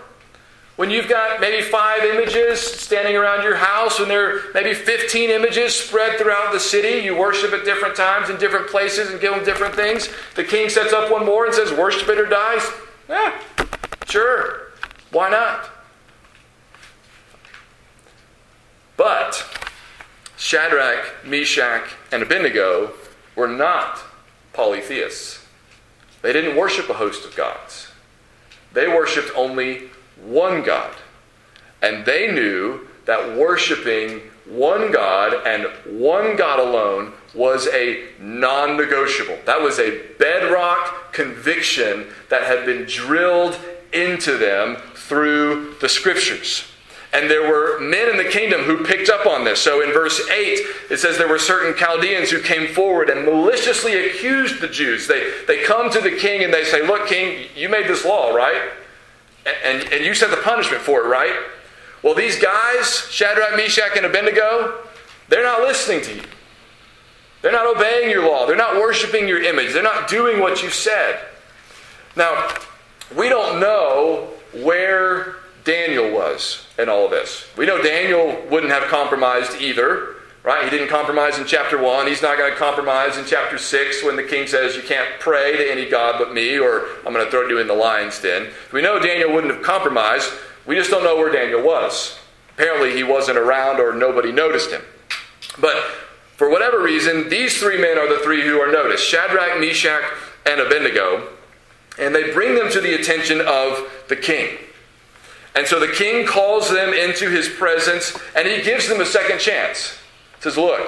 When 0.75 0.89
you've 0.89 1.07
got 1.07 1.39
maybe 1.39 1.63
five 1.63 2.03
images 2.03 2.59
standing 2.59 3.15
around 3.15 3.43
your 3.43 3.55
house, 3.55 3.97
when 3.97 4.09
there 4.09 4.37
are 4.37 4.41
maybe 4.53 4.73
15 4.73 5.29
images 5.29 5.73
spread 5.73 6.19
throughout 6.19 6.51
the 6.51 6.59
city, 6.59 7.05
you 7.05 7.17
worship 7.17 7.53
at 7.53 7.63
different 7.63 7.95
times 7.95 8.29
in 8.29 8.37
different 8.37 8.67
places 8.67 9.09
and 9.09 9.21
give 9.21 9.33
them 9.33 9.45
different 9.45 9.73
things. 9.73 10.09
The 10.35 10.43
king 10.43 10.67
sets 10.67 10.91
up 10.91 11.09
one 11.09 11.25
more 11.25 11.45
and 11.45 11.55
says, 11.55 11.71
Worship 11.71 12.09
it 12.09 12.19
or 12.19 12.25
dies. 12.25 12.69
Yeah, 13.07 13.39
sure. 14.05 14.73
Why 15.11 15.29
not? 15.29 15.69
But 18.97 19.45
Shadrach, 20.35 21.25
Meshach, 21.25 21.83
and 22.11 22.21
Abednego 22.21 22.91
were 23.37 23.47
not 23.47 24.01
polytheists. 24.51 25.45
They 26.21 26.33
didn't 26.33 26.57
worship 26.57 26.89
a 26.89 26.93
host 26.93 27.25
of 27.25 27.35
gods. 27.35 27.91
They 28.73 28.87
worshiped 28.87 29.31
only 29.37 29.83
one 30.23 30.63
God. 30.63 30.95
And 31.81 32.05
they 32.05 32.31
knew 32.31 32.87
that 33.05 33.37
worshiping 33.37 34.21
one 34.45 34.91
God 34.91 35.33
and 35.45 35.65
one 35.99 36.35
God 36.35 36.59
alone 36.59 37.13
was 37.33 37.67
a 37.67 38.05
non 38.19 38.77
negotiable. 38.77 39.37
That 39.45 39.61
was 39.61 39.79
a 39.79 40.01
bedrock 40.19 41.13
conviction 41.13 42.07
that 42.29 42.43
had 42.43 42.65
been 42.65 42.85
drilled 42.85 43.57
into 43.93 44.37
them 44.37 44.77
through 44.93 45.75
the 45.81 45.89
scriptures. 45.89 46.65
And 47.13 47.29
there 47.29 47.49
were 47.49 47.79
men 47.79 48.09
in 48.09 48.17
the 48.17 48.29
kingdom 48.29 48.63
who 48.63 48.83
picked 48.83 49.09
up 49.09 49.25
on 49.25 49.45
this. 49.45 49.61
So 49.61 49.81
in 49.81 49.93
verse 49.93 50.19
8, 50.29 50.59
it 50.89 50.97
says 50.97 51.17
there 51.17 51.29
were 51.29 51.39
certain 51.39 51.75
Chaldeans 51.77 52.29
who 52.29 52.41
came 52.41 52.73
forward 52.73 53.09
and 53.09 53.25
maliciously 53.25 54.09
accused 54.09 54.59
the 54.59 54.67
Jews. 54.67 55.07
They, 55.07 55.31
they 55.47 55.63
come 55.63 55.89
to 55.91 56.01
the 56.01 56.11
king 56.11 56.43
and 56.43 56.53
they 56.53 56.65
say, 56.65 56.85
Look, 56.85 57.07
king, 57.07 57.47
you 57.55 57.69
made 57.69 57.87
this 57.87 58.03
law, 58.03 58.33
right? 58.33 58.69
And, 59.45 59.83
and 59.93 60.03
you 60.05 60.13
set 60.15 60.31
the 60.31 60.37
punishment 60.37 60.81
for 60.81 61.01
it, 61.05 61.07
right? 61.07 61.35
Well, 62.01 62.15
these 62.15 62.39
guys, 62.39 63.07
Shadrach, 63.11 63.55
Meshach, 63.55 63.95
and 63.95 64.05
Abednego, 64.05 64.79
they're 65.29 65.43
not 65.43 65.61
listening 65.61 66.01
to 66.01 66.15
you. 66.15 66.23
They're 67.41 67.51
not 67.51 67.75
obeying 67.75 68.09
your 68.09 68.27
law. 68.27 68.47
They're 68.47 68.55
not 68.55 68.75
worshiping 68.75 69.27
your 69.27 69.43
image. 69.43 69.73
They're 69.73 69.83
not 69.83 70.07
doing 70.07 70.39
what 70.39 70.63
you 70.63 70.69
said. 70.69 71.19
Now, 72.15 72.47
we 73.15 73.29
don't 73.29 73.59
know 73.59 74.29
where 74.53 75.35
Daniel 75.63 76.11
was 76.11 76.65
in 76.79 76.89
all 76.89 77.05
of 77.05 77.11
this. 77.11 77.47
We 77.57 77.65
know 77.65 77.81
Daniel 77.81 78.43
wouldn't 78.49 78.71
have 78.71 78.83
compromised 78.89 79.61
either. 79.61 80.14
Right? 80.45 80.63
He 80.63 80.69
didn't 80.69 80.89
compromise 80.89 81.39
in 81.39 81.45
chapter 81.47 81.81
1. 81.81 82.05
He's 82.05 82.21
not 82.21 82.37
going 82.37 82.51
to 82.51 82.57
compromise 82.57 83.17
in 83.17 83.25
chapter 83.25 83.57
6 83.57 84.03
when 84.03 84.15
the 84.15 84.21
king 84.21 84.45
says, 84.45 84.75
You 84.75 84.83
can't 84.83 85.19
pray 85.19 85.57
to 85.57 85.71
any 85.71 85.89
God 85.89 86.19
but 86.19 86.35
me, 86.35 86.59
or 86.59 86.85
I'm 87.03 87.13
going 87.13 87.25
to 87.25 87.31
throw 87.31 87.47
you 87.47 87.57
in 87.57 87.65
the 87.65 87.73
lion's 87.73 88.21
den. 88.21 88.51
We 88.71 88.83
know 88.83 88.99
Daniel 88.99 89.33
wouldn't 89.33 89.51
have 89.51 89.63
compromised. 89.63 90.29
We 90.67 90.75
just 90.75 90.91
don't 90.91 91.03
know 91.03 91.15
where 91.17 91.31
Daniel 91.31 91.63
was. 91.63 92.19
Apparently, 92.51 92.95
he 92.95 93.01
wasn't 93.01 93.39
around 93.39 93.79
or 93.79 93.91
nobody 93.91 94.31
noticed 94.31 94.69
him. 94.69 94.83
But 95.59 95.77
for 96.37 96.47
whatever 96.51 96.79
reason, 96.79 97.27
these 97.27 97.57
three 97.57 97.81
men 97.81 97.97
are 97.97 98.07
the 98.07 98.23
three 98.23 98.43
who 98.43 98.59
are 98.61 98.71
noticed 98.71 99.03
Shadrach, 99.03 99.59
Meshach, 99.59 100.03
and 100.45 100.61
Abednego. 100.61 101.27
And 101.97 102.13
they 102.13 102.31
bring 102.33 102.53
them 102.53 102.69
to 102.71 102.79
the 102.79 102.93
attention 102.93 103.41
of 103.41 103.91
the 104.09 104.15
king. 104.15 104.59
And 105.55 105.65
so 105.65 105.79
the 105.79 105.91
king 105.91 106.27
calls 106.27 106.69
them 106.69 106.93
into 106.93 107.31
his 107.31 107.49
presence 107.49 108.15
and 108.35 108.47
he 108.47 108.61
gives 108.61 108.87
them 108.87 109.01
a 109.01 109.05
second 109.05 109.39
chance 109.39 109.97
says, 110.45 110.57
Look, 110.57 110.87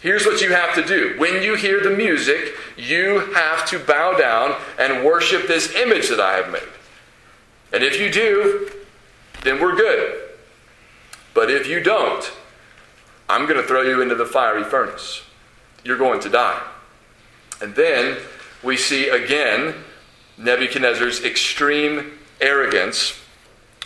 here's 0.00 0.24
what 0.24 0.40
you 0.40 0.52
have 0.52 0.74
to 0.76 0.84
do. 0.84 1.14
When 1.18 1.42
you 1.42 1.56
hear 1.56 1.82
the 1.82 1.90
music, 1.90 2.54
you 2.76 3.32
have 3.34 3.68
to 3.70 3.78
bow 3.78 4.16
down 4.16 4.56
and 4.78 5.04
worship 5.04 5.48
this 5.48 5.74
image 5.74 6.08
that 6.08 6.20
I 6.20 6.36
have 6.36 6.50
made. 6.50 6.62
And 7.72 7.82
if 7.82 8.00
you 8.00 8.10
do, 8.10 8.70
then 9.42 9.60
we're 9.60 9.74
good. 9.74 10.20
But 11.34 11.50
if 11.50 11.66
you 11.66 11.82
don't, 11.82 12.30
I'm 13.28 13.46
going 13.46 13.60
to 13.60 13.66
throw 13.66 13.82
you 13.82 14.00
into 14.00 14.14
the 14.14 14.26
fiery 14.26 14.64
furnace. 14.64 15.22
You're 15.84 15.98
going 15.98 16.20
to 16.20 16.28
die. 16.28 16.62
And 17.60 17.74
then 17.74 18.18
we 18.62 18.76
see 18.76 19.08
again 19.08 19.74
Nebuchadnezzar's 20.38 21.24
extreme 21.24 22.18
arrogance 22.40 23.18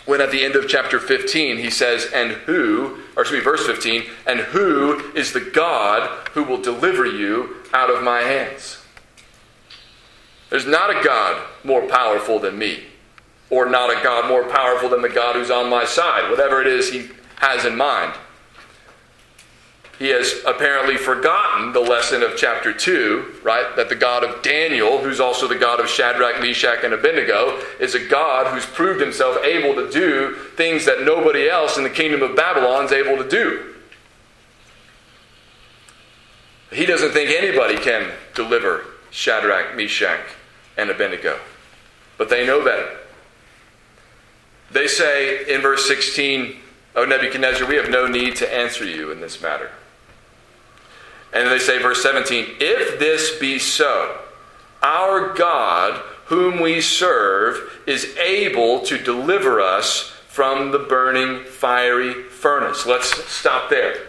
when 0.07 0.21
at 0.21 0.31
the 0.31 0.43
end 0.43 0.55
of 0.55 0.67
chapter 0.67 0.99
15 0.99 1.57
he 1.57 1.69
says, 1.69 2.09
And 2.13 2.31
who, 2.31 2.97
or 3.15 3.21
excuse 3.21 3.41
me, 3.41 3.43
verse 3.43 3.65
15, 3.67 4.03
and 4.25 4.39
who 4.39 5.11
is 5.13 5.33
the 5.33 5.41
God 5.41 6.09
who 6.29 6.43
will 6.43 6.61
deliver 6.61 7.05
you 7.05 7.57
out 7.73 7.91
of 7.91 8.01
my 8.01 8.21
hands? 8.21 8.81
There's 10.49 10.65
not 10.65 10.89
a 10.89 11.03
God 11.03 11.45
more 11.63 11.87
powerful 11.87 12.39
than 12.39 12.57
me, 12.57 12.85
or 13.49 13.69
not 13.69 13.89
a 13.89 14.01
God 14.01 14.29
more 14.29 14.49
powerful 14.49 14.89
than 14.89 15.01
the 15.01 15.09
God 15.09 15.35
who's 15.35 15.51
on 15.51 15.69
my 15.69 15.83
side, 15.83 16.31
whatever 16.31 16.61
it 16.61 16.67
is 16.67 16.89
he 16.91 17.09
has 17.35 17.65
in 17.65 17.75
mind. 17.75 18.13
He 19.99 20.09
has 20.09 20.41
apparently 20.45 20.95
forgotten 20.95 21.73
the 21.73 21.79
lesson 21.79 22.21
of 22.21 22.37
chapter 22.37 22.71
2, 22.71 23.39
right? 23.41 23.75
That 23.75 23.89
the 23.89 23.95
God 23.95 24.23
of 24.23 24.43
Daniel, 24.43 24.99
who's 24.99 25.19
also 25.19 25.47
the 25.47 25.55
God 25.55 25.79
of 25.79 25.89
Shadrach, 25.89 26.39
Meshach, 26.39 26.83
and 26.83 26.93
Abednego, 26.93 27.59
is 27.79 27.95
a 27.95 28.05
God 28.07 28.53
who's 28.53 28.65
proved 28.65 29.01
himself 29.01 29.43
able 29.43 29.73
to 29.73 29.89
do 29.89 30.35
things 30.55 30.85
that 30.85 31.01
nobody 31.01 31.49
else 31.49 31.77
in 31.77 31.83
the 31.83 31.89
kingdom 31.89 32.21
of 32.21 32.35
Babylon 32.35 32.85
is 32.85 32.91
able 32.91 33.17
to 33.17 33.27
do. 33.27 33.73
He 36.71 36.85
doesn't 36.85 37.11
think 37.11 37.31
anybody 37.31 37.77
can 37.77 38.11
deliver 38.35 38.85
Shadrach, 39.09 39.75
Meshach, 39.75 40.19
and 40.77 40.91
Abednego. 40.91 41.39
But 42.19 42.29
they 42.29 42.45
know 42.45 42.63
better. 42.63 42.97
They 44.69 44.87
say 44.87 45.51
in 45.51 45.61
verse 45.61 45.87
16, 45.87 46.55
O 46.95 47.05
Nebuchadnezzar, 47.05 47.67
we 47.67 47.77
have 47.77 47.89
no 47.89 48.05
need 48.05 48.35
to 48.35 48.53
answer 48.53 48.85
you 48.85 49.11
in 49.11 49.21
this 49.21 49.41
matter. 49.41 49.71
And 51.33 51.45
then 51.45 51.49
they 51.49 51.63
say, 51.63 51.81
verse 51.81 52.01
17, 52.01 52.57
if 52.59 52.99
this 52.99 53.37
be 53.39 53.59
so, 53.59 54.19
our 54.81 55.33
God, 55.33 56.01
whom 56.25 56.59
we 56.59 56.81
serve, 56.81 57.81
is 57.85 58.15
able 58.17 58.81
to 58.81 58.97
deliver 58.97 59.59
us 59.59 60.13
from 60.27 60.71
the 60.71 60.79
burning 60.79 61.43
fiery 61.43 62.13
furnace. 62.23 62.85
Let's 62.85 63.25
stop 63.25 63.69
there. 63.69 64.07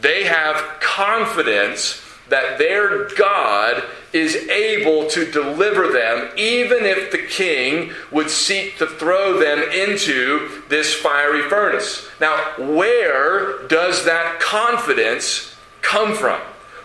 They 0.00 0.24
have 0.24 0.80
confidence 0.80 2.02
that 2.28 2.58
their 2.58 3.08
God 3.16 3.84
is 4.12 4.34
able 4.34 5.08
to 5.10 5.30
deliver 5.30 5.88
them, 5.88 6.30
even 6.36 6.84
if 6.84 7.12
the 7.12 7.18
king 7.18 7.92
would 8.10 8.30
seek 8.30 8.78
to 8.78 8.86
throw 8.86 9.38
them 9.38 9.58
into 9.58 10.62
this 10.68 10.94
fiery 10.94 11.42
furnace. 11.48 12.08
Now, 12.20 12.36
where 12.58 13.66
does 13.68 14.04
that 14.04 14.40
confidence 14.40 15.54
come 15.82 16.14
from? 16.14 16.40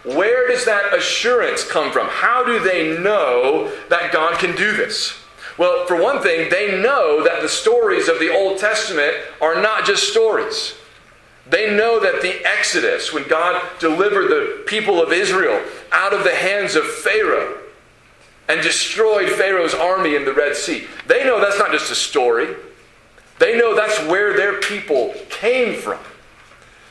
Where 0.05 0.47
does 0.47 0.65
that 0.65 0.93
assurance 0.93 1.63
come 1.63 1.91
from? 1.91 2.07
How 2.07 2.43
do 2.43 2.59
they 2.59 2.97
know 2.97 3.71
that 3.89 4.13
God 4.13 4.37
can 4.37 4.55
do 4.55 4.75
this? 4.75 5.19
Well, 5.57 5.85
for 5.87 6.01
one 6.01 6.21
thing, 6.21 6.49
they 6.49 6.79
know 6.81 7.23
that 7.23 7.41
the 7.41 7.49
stories 7.49 8.07
of 8.07 8.19
the 8.19 8.33
Old 8.33 8.59
Testament 8.59 9.15
are 9.41 9.61
not 9.61 9.85
just 9.85 10.09
stories. 10.09 10.75
They 11.47 11.75
know 11.75 11.99
that 11.99 12.21
the 12.21 12.45
Exodus, 12.45 13.13
when 13.13 13.27
God 13.27 13.61
delivered 13.79 14.27
the 14.27 14.63
people 14.65 15.01
of 15.01 15.13
Israel 15.13 15.61
out 15.91 16.13
of 16.13 16.23
the 16.23 16.35
hands 16.35 16.75
of 16.75 16.85
Pharaoh 16.85 17.57
and 18.47 18.61
destroyed 18.61 19.29
Pharaoh's 19.29 19.73
army 19.73 20.15
in 20.15 20.25
the 20.25 20.33
Red 20.33 20.55
Sea, 20.55 20.87
they 21.07 21.23
know 21.23 21.39
that's 21.39 21.59
not 21.59 21.71
just 21.71 21.91
a 21.91 21.95
story. 21.95 22.55
They 23.39 23.57
know 23.57 23.75
that's 23.75 23.99
where 24.07 24.35
their 24.35 24.59
people 24.59 25.13
came 25.29 25.79
from. 25.79 25.99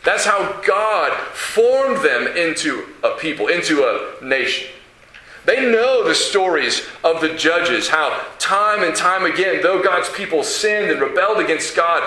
That's 0.04 0.25
how 0.25 0.61
God 0.61 1.18
formed 1.32 2.04
them 2.04 2.26
into 2.37 2.87
a 3.02 3.16
people, 3.16 3.49
into 3.49 3.82
a 3.82 4.25
nation. 4.25 4.68
They 5.46 5.70
know 5.70 6.06
the 6.06 6.14
stories 6.14 6.87
of 7.02 7.20
the 7.20 7.34
judges, 7.34 7.88
how 7.88 8.25
time 8.38 8.82
and 8.82 8.94
time 8.94 9.25
again, 9.25 9.61
though 9.62 9.82
God's 9.82 10.08
people 10.11 10.42
sinned 10.42 10.90
and 10.90 11.00
rebelled 11.00 11.38
against 11.38 11.75
God, 11.75 12.02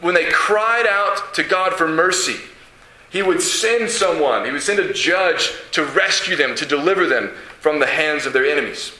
when 0.00 0.14
they 0.14 0.30
cried 0.30 0.86
out 0.86 1.34
to 1.34 1.42
God 1.42 1.74
for 1.74 1.88
mercy, 1.88 2.36
He 3.10 3.22
would 3.22 3.42
send 3.42 3.90
someone, 3.90 4.44
He 4.46 4.52
would 4.52 4.62
send 4.62 4.78
a 4.78 4.92
judge 4.92 5.52
to 5.72 5.84
rescue 5.84 6.36
them, 6.36 6.54
to 6.56 6.64
deliver 6.64 7.06
them 7.06 7.32
from 7.60 7.80
the 7.80 7.86
hands 7.86 8.24
of 8.24 8.32
their 8.32 8.46
enemies. 8.46 8.92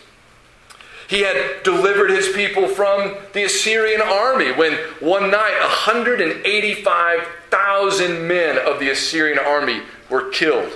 He 1.11 1.21
had 1.23 1.63
delivered 1.65 2.11
his 2.11 2.29
people 2.29 2.69
from 2.69 3.17
the 3.33 3.43
Assyrian 3.43 4.01
army 4.01 4.53
when 4.53 4.75
one 5.01 5.29
night 5.29 5.59
185,000 5.59 8.29
men 8.29 8.57
of 8.57 8.79
the 8.79 8.91
Assyrian 8.91 9.41
army 9.41 9.83
were 10.09 10.31
killed 10.31 10.71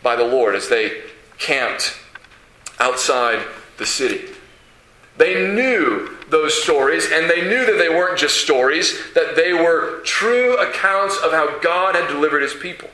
by 0.00 0.14
the 0.14 0.22
Lord 0.22 0.54
as 0.54 0.68
they 0.68 1.02
camped 1.38 1.98
outside 2.78 3.44
the 3.76 3.84
city. 3.84 4.26
They 5.16 5.52
knew 5.52 6.18
those 6.30 6.62
stories, 6.62 7.10
and 7.10 7.28
they 7.28 7.42
knew 7.42 7.66
that 7.66 7.76
they 7.76 7.88
weren't 7.88 8.16
just 8.16 8.40
stories, 8.40 9.12
that 9.14 9.34
they 9.34 9.52
were 9.52 10.02
true 10.04 10.56
accounts 10.56 11.18
of 11.18 11.32
how 11.32 11.58
God 11.58 11.96
had 11.96 12.06
delivered 12.06 12.42
his 12.42 12.54
people. 12.54 12.90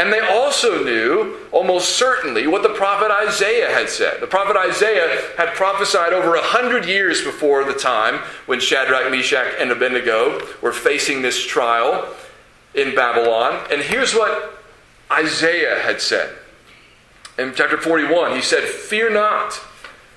And 0.00 0.10
they 0.10 0.20
also 0.20 0.82
knew, 0.82 1.36
almost 1.52 1.90
certainly, 1.90 2.46
what 2.46 2.62
the 2.62 2.70
prophet 2.70 3.10
Isaiah 3.10 3.70
had 3.70 3.90
said. 3.90 4.22
The 4.22 4.26
prophet 4.26 4.56
Isaiah 4.56 5.20
had 5.36 5.54
prophesied 5.54 6.14
over 6.14 6.36
a 6.36 6.42
hundred 6.42 6.86
years 6.86 7.22
before 7.22 7.64
the 7.64 7.74
time 7.74 8.14
when 8.46 8.60
Shadrach, 8.60 9.10
Meshach, 9.10 9.56
and 9.58 9.70
Abednego 9.70 10.40
were 10.62 10.72
facing 10.72 11.20
this 11.20 11.44
trial 11.44 12.08
in 12.74 12.94
Babylon. 12.94 13.66
And 13.70 13.82
here's 13.82 14.14
what 14.14 14.62
Isaiah 15.12 15.80
had 15.80 16.00
said. 16.00 16.34
In 17.38 17.52
chapter 17.54 17.76
41, 17.76 18.34
he 18.34 18.40
said, 18.40 18.64
Fear 18.64 19.10
not, 19.10 19.52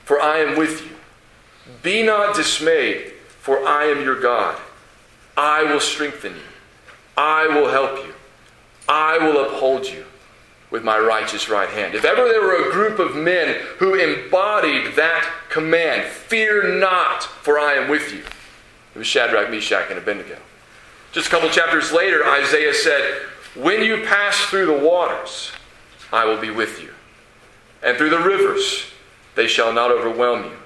for 0.05 0.21
I 0.21 0.37
am 0.37 0.57
with 0.57 0.81
you. 0.81 0.95
Be 1.81 2.03
not 2.03 2.37
dismayed, 2.37 3.11
for 3.41 3.67
I 3.67 3.87
am 3.87 4.01
your 4.01 4.21
God. 4.21 4.57
I 5.35 5.63
will 5.63 5.81
strengthen 5.81 6.35
you. 6.35 6.41
I 7.17 7.47
will 7.47 7.69
help 7.69 7.97
you. 8.05 8.12
I 8.87 9.17
will 9.17 9.45
uphold 9.45 9.85
you 9.85 10.05
with 10.69 10.83
my 10.83 10.97
righteous 10.97 11.49
right 11.49 11.69
hand. 11.69 11.93
If 11.93 12.03
ever 12.03 12.27
there 12.27 12.41
were 12.41 12.67
a 12.67 12.71
group 12.71 12.99
of 12.99 13.15
men 13.15 13.61
who 13.77 13.93
embodied 13.93 14.95
that 14.95 15.31
command, 15.49 16.07
fear 16.07 16.79
not, 16.79 17.23
for 17.23 17.59
I 17.59 17.73
am 17.73 17.89
with 17.89 18.11
you, 18.11 18.23
it 18.95 18.97
was 18.97 19.07
Shadrach, 19.07 19.49
Meshach, 19.49 19.89
and 19.89 19.99
Abednego. 19.99 20.37
Just 21.11 21.27
a 21.27 21.29
couple 21.29 21.49
chapters 21.49 21.91
later, 21.91 22.25
Isaiah 22.25 22.73
said, 22.73 23.21
When 23.55 23.83
you 23.83 24.03
pass 24.03 24.35
through 24.45 24.65
the 24.65 24.85
waters, 24.85 25.51
I 26.11 26.25
will 26.25 26.39
be 26.39 26.49
with 26.49 26.81
you. 26.81 26.89
And 27.83 27.97
through 27.97 28.09
the 28.09 28.19
rivers, 28.19 28.85
they 29.35 29.47
shall 29.47 29.73
not 29.73 29.91
overwhelm 29.91 30.45
you. 30.45 30.57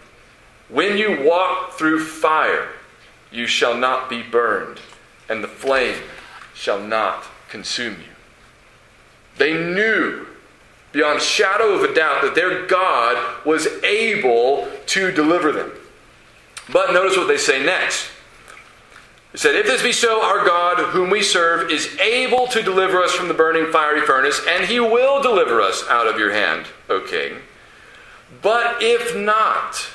When 0.70 0.98
you 0.98 1.22
walk 1.22 1.74
through 1.74 2.04
fire, 2.04 2.70
you 3.32 3.46
shall 3.46 3.76
not 3.76 4.10
be 4.10 4.24
burned, 4.24 4.80
and 5.28 5.44
the 5.44 5.48
flame 5.50 6.02
shall 6.54 6.80
not 6.80 7.26
consume 7.50 7.96
you. 7.96 8.13
They 9.38 9.54
knew 9.54 10.25
beyond 10.92 11.22
shadow 11.22 11.74
of 11.74 11.84
a 11.84 11.94
doubt 11.94 12.24
that 12.24 12.36
their 12.36 12.66
God 12.66 13.46
was 13.46 13.68
able 13.84 14.68
to 14.88 15.12
deliver 15.12 15.51
them. 15.51 15.72
But 16.72 16.92
notice 16.92 17.18
what 17.18 17.27
they 17.27 17.38
say 17.38 17.63
next. 17.63 18.10
They 19.32 19.38
said, 19.38 19.56
If 19.56 19.68
this 19.68 19.84
be 19.84 19.92
so, 19.92 20.24
our 20.24 20.46
God, 20.46 20.77
whom 20.92 21.10
we 21.10 21.22
serve, 21.22 21.70
is 21.70 21.98
able 22.00 22.48
to 22.48 22.63
deliver 22.63 23.01
us 23.01 23.13
from 23.13 23.27
the 23.27 23.34
burning 23.34 23.72
fiery 23.72 24.01
furnace, 24.01 24.42
and 24.48 24.66
he 24.66 24.80
will 24.80 25.22
deliver 25.22 25.62
us 25.62 25.84
out 25.89 26.08
of 26.08 26.18
your 26.18 26.32
hand, 26.32 26.66
O 26.89 27.01
king. 27.01 27.38
But 28.42 28.82
if 28.82 29.16
not, 29.16 29.89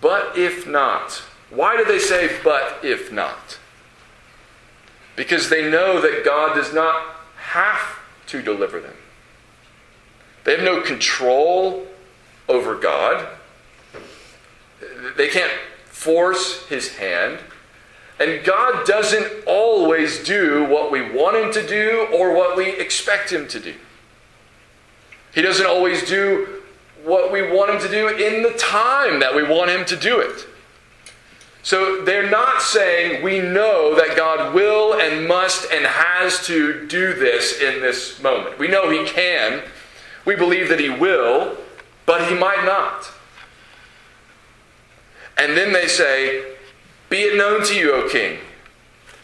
but 0.00 0.36
if 0.38 0.66
not, 0.66 1.22
why 1.50 1.76
do 1.76 1.84
they 1.84 1.98
say, 1.98 2.36
but 2.42 2.78
if 2.82 3.12
not? 3.12 3.58
Because 5.18 5.48
they 5.50 5.68
know 5.68 6.00
that 6.00 6.24
God 6.24 6.54
does 6.54 6.72
not 6.72 7.02
have 7.38 7.98
to 8.28 8.40
deliver 8.40 8.78
them. 8.78 8.94
They 10.44 10.54
have 10.54 10.64
no 10.64 10.80
control 10.80 11.88
over 12.48 12.76
God. 12.76 13.26
They 15.16 15.26
can't 15.26 15.52
force 15.86 16.64
his 16.68 16.96
hand. 16.98 17.40
And 18.20 18.44
God 18.44 18.86
doesn't 18.86 19.44
always 19.44 20.22
do 20.22 20.64
what 20.66 20.92
we 20.92 21.10
want 21.10 21.36
him 21.36 21.52
to 21.52 21.66
do 21.66 22.06
or 22.14 22.32
what 22.32 22.56
we 22.56 22.70
expect 22.78 23.32
him 23.32 23.48
to 23.48 23.58
do. 23.58 23.74
He 25.34 25.42
doesn't 25.42 25.66
always 25.66 26.08
do 26.08 26.62
what 27.02 27.32
we 27.32 27.42
want 27.42 27.72
him 27.72 27.80
to 27.80 27.88
do 27.88 28.06
in 28.06 28.44
the 28.44 28.52
time 28.52 29.18
that 29.18 29.34
we 29.34 29.42
want 29.42 29.70
him 29.70 29.84
to 29.86 29.96
do 29.96 30.20
it. 30.20 30.46
So 31.68 32.00
they're 32.00 32.30
not 32.30 32.62
saying 32.62 33.22
we 33.22 33.40
know 33.40 33.94
that 33.94 34.16
God 34.16 34.54
will 34.54 34.94
and 34.98 35.28
must 35.28 35.70
and 35.70 35.84
has 35.84 36.46
to 36.46 36.86
do 36.86 37.12
this 37.12 37.60
in 37.60 37.82
this 37.82 38.22
moment. 38.22 38.58
We 38.58 38.68
know 38.68 38.88
He 38.88 39.04
can. 39.04 39.60
We 40.24 40.34
believe 40.34 40.70
that 40.70 40.80
He 40.80 40.88
will, 40.88 41.58
but 42.06 42.26
He 42.26 42.34
might 42.34 42.64
not. 42.64 43.12
And 45.36 45.58
then 45.58 45.74
they 45.74 45.88
say, 45.88 46.54
Be 47.10 47.18
it 47.18 47.36
known 47.36 47.62
to 47.66 47.74
you, 47.74 47.92
O 47.92 48.08
King, 48.08 48.38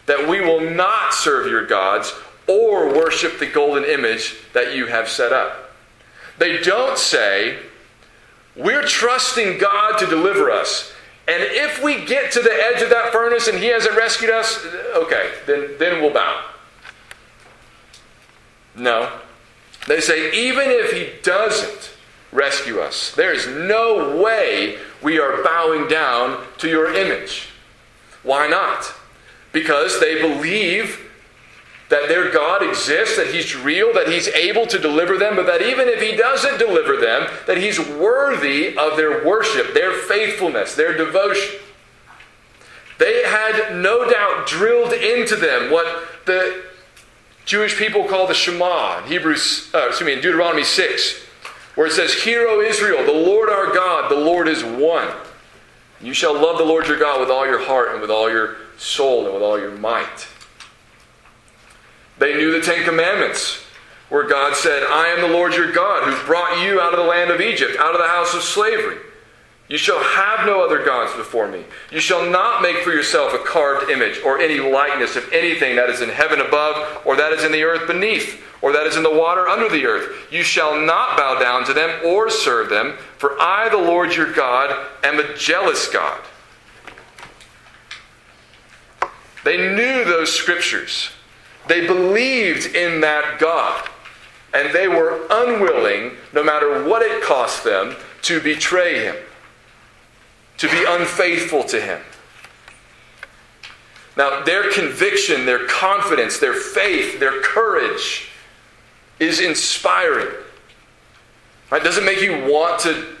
that 0.05 0.29
we 0.29 0.39
will 0.39 0.61
not 0.61 1.15
serve 1.15 1.47
your 1.47 1.65
gods 1.65 2.13
or 2.45 2.93
worship 2.93 3.39
the 3.39 3.47
golden 3.47 3.85
image 3.85 4.35
that 4.53 4.75
you 4.75 4.85
have 4.85 5.09
set 5.09 5.33
up. 5.33 5.71
They 6.37 6.61
don't 6.61 6.99
say, 6.99 7.57
We're 8.55 8.85
trusting 8.85 9.57
God 9.57 9.97
to 9.97 10.05
deliver 10.05 10.51
us. 10.51 10.91
And 11.27 11.41
if 11.41 11.81
we 11.83 12.05
get 12.05 12.31
to 12.33 12.41
the 12.41 12.53
edge 12.53 12.81
of 12.81 12.89
that 12.91 13.11
furnace 13.11 13.47
and 13.47 13.57
he 13.57 13.67
hasn't 13.67 13.95
rescued 13.97 14.29
us, 14.29 14.63
okay, 14.95 15.31
then, 15.47 15.71
then 15.79 16.01
we'll 16.01 16.13
bow. 16.13 16.43
No. 18.75 19.11
They 19.87 20.01
say, 20.01 20.31
even 20.47 20.65
if 20.67 20.91
he 20.91 21.21
doesn't 21.23 21.91
rescue 22.31 22.79
us, 22.79 23.11
there 23.15 23.33
is 23.33 23.47
no 23.47 24.21
way 24.21 24.77
we 25.01 25.19
are 25.19 25.43
bowing 25.43 25.87
down 25.87 26.45
to 26.59 26.67
your 26.67 26.93
image. 26.93 27.49
Why 28.21 28.47
not? 28.47 28.93
Because 29.51 29.99
they 29.99 30.21
believe 30.21 31.04
that 31.89 32.07
their 32.07 32.31
God 32.31 32.63
exists, 32.63 33.15
that 33.17 33.27
He's 33.27 33.55
real, 33.55 33.93
that 33.93 34.07
He's 34.07 34.27
able 34.29 34.65
to 34.67 34.79
deliver 34.79 35.17
them, 35.17 35.35
but 35.35 35.45
that 35.45 35.61
even 35.61 35.87
if 35.87 36.01
He 36.01 36.15
doesn't 36.15 36.57
deliver 36.57 36.97
them, 36.97 37.27
that 37.45 37.57
He's 37.57 37.79
worthy 37.79 38.77
of 38.77 38.97
their 38.97 39.25
worship, 39.25 39.73
their 39.73 39.91
faithfulness, 39.91 40.75
their 40.75 40.97
devotion. 40.97 41.59
They 42.97 43.23
had 43.23 43.75
no 43.75 44.09
doubt 44.09 44.47
drilled 44.47 44.93
into 44.93 45.35
them 45.35 45.69
what 45.69 46.07
the 46.25 46.63
Jewish 47.45 47.77
people 47.77 48.05
call 48.05 48.25
the 48.25 48.33
Shema 48.33 48.99
in 48.99 49.03
Hebrews, 49.05 49.69
uh, 49.73 49.87
excuse 49.89 50.07
me, 50.07 50.13
in 50.13 50.21
Deuteronomy 50.21 50.63
6, 50.63 51.23
where 51.75 51.87
it 51.87 51.93
says, 51.93 52.13
Hear, 52.13 52.47
O 52.47 52.61
Israel, 52.61 53.05
the 53.05 53.11
Lord 53.11 53.49
our 53.49 53.73
God, 53.73 54.09
the 54.09 54.15
Lord 54.15 54.47
is 54.47 54.63
one. 54.63 55.09
You 56.01 56.13
shall 56.13 56.33
love 56.33 56.57
the 56.57 56.63
Lord 56.63 56.87
your 56.87 56.97
God 56.97 57.19
with 57.19 57.29
all 57.29 57.45
your 57.45 57.63
heart 57.63 57.91
and 57.91 58.01
with 58.01 58.09
all 58.09 58.29
your 58.29 58.55
soul 58.77 59.25
and 59.25 59.33
with 59.33 59.43
all 59.43 59.59
your 59.59 59.71
might. 59.71 60.27
They 62.17 62.35
knew 62.35 62.51
the 62.51 62.65
Ten 62.65 62.85
Commandments, 62.85 63.65
where 64.09 64.27
God 64.27 64.55
said, 64.55 64.83
I 64.83 65.07
am 65.07 65.21
the 65.21 65.35
Lord 65.35 65.53
your 65.53 65.71
God, 65.71 66.03
who 66.03 66.25
brought 66.25 66.63
you 66.63 66.79
out 66.79 66.93
of 66.93 66.99
the 66.99 67.05
land 67.05 67.31
of 67.31 67.41
Egypt, 67.41 67.77
out 67.79 67.93
of 67.93 68.01
the 68.01 68.07
house 68.07 68.33
of 68.33 68.41
slavery. 68.41 68.97
You 69.67 69.79
shall 69.79 69.99
have 69.99 70.45
no 70.45 70.63
other 70.63 70.85
gods 70.85 71.15
before 71.15 71.47
me. 71.47 71.65
You 71.91 71.99
shall 71.99 72.29
not 72.29 72.61
make 72.61 72.77
for 72.77 72.91
yourself 72.91 73.33
a 73.33 73.39
carved 73.39 73.89
image 73.89 74.19
or 74.23 74.39
any 74.39 74.59
likeness 74.59 75.15
of 75.15 75.31
anything 75.33 75.75
that 75.75 75.89
is 75.89 76.01
in 76.01 76.09
heaven 76.09 76.39
above, 76.39 77.01
or 77.03 77.15
that 77.15 77.31
is 77.31 77.43
in 77.43 77.51
the 77.51 77.63
earth 77.63 77.87
beneath, 77.87 78.43
or 78.61 78.71
that 78.73 78.85
is 78.85 78.95
in 78.95 79.01
the 79.01 79.13
water 79.13 79.47
under 79.47 79.67
the 79.67 79.87
earth. 79.87 80.31
You 80.31 80.43
shall 80.43 80.79
not 80.79 81.17
bow 81.17 81.39
down 81.39 81.65
to 81.65 81.73
them 81.73 82.05
or 82.05 82.29
serve 82.29 82.69
them, 82.69 82.97
for 83.17 83.41
I, 83.41 83.69
the 83.69 83.77
Lord 83.77 84.15
your 84.15 84.31
God, 84.33 84.87
am 85.03 85.19
a 85.19 85.35
jealous 85.35 85.87
God. 85.87 86.21
They 89.43 89.57
knew 89.57 90.05
those 90.05 90.31
scriptures. 90.31 91.09
They 91.67 91.87
believed 91.87 92.75
in 92.75 93.01
that 93.01 93.39
God. 93.39 93.89
And 94.53 94.73
they 94.73 94.87
were 94.87 95.27
unwilling, 95.29 96.11
no 96.33 96.43
matter 96.43 96.83
what 96.85 97.01
it 97.01 97.21
cost 97.21 97.63
them, 97.63 97.95
to 98.21 98.39
betray 98.39 99.03
him, 99.03 99.15
to 100.57 100.69
be 100.69 100.85
unfaithful 100.87 101.63
to 101.65 101.81
him. 101.81 101.99
Now, 104.17 104.43
their 104.43 104.71
conviction, 104.71 105.45
their 105.45 105.67
confidence, 105.67 106.39
their 106.39 106.53
faith, 106.53 107.19
their 107.19 107.41
courage 107.41 108.29
is 109.19 109.41
inspiring. 109.41 110.33
Right? 111.69 111.83
Does 111.83 111.97
it 111.97 112.05
make 112.05 112.21
you 112.21 112.49
want 112.49 112.79
to 112.81 113.15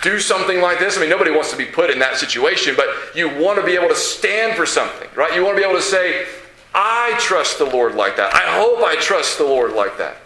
do 0.00 0.18
something 0.18 0.60
like 0.60 0.78
this? 0.78 0.96
I 0.96 1.00
mean, 1.00 1.10
nobody 1.10 1.30
wants 1.30 1.50
to 1.50 1.56
be 1.56 1.66
put 1.66 1.90
in 1.90 1.98
that 1.98 2.16
situation, 2.16 2.74
but 2.76 2.86
you 3.14 3.28
want 3.28 3.58
to 3.58 3.64
be 3.64 3.72
able 3.72 3.88
to 3.88 3.96
stand 3.96 4.56
for 4.56 4.64
something, 4.64 5.08
right? 5.14 5.34
You 5.34 5.44
want 5.44 5.56
to 5.56 5.62
be 5.62 5.68
able 5.68 5.78
to 5.78 5.84
say, 5.84 6.26
I 6.74 7.14
trust 7.18 7.58
the 7.58 7.64
Lord 7.64 7.94
like 7.94 8.16
that. 8.16 8.34
I 8.34 8.58
hope 8.58 8.78
I 8.80 8.96
trust 8.96 9.38
the 9.38 9.44
Lord 9.44 9.72
like 9.72 9.98
that. 9.98 10.16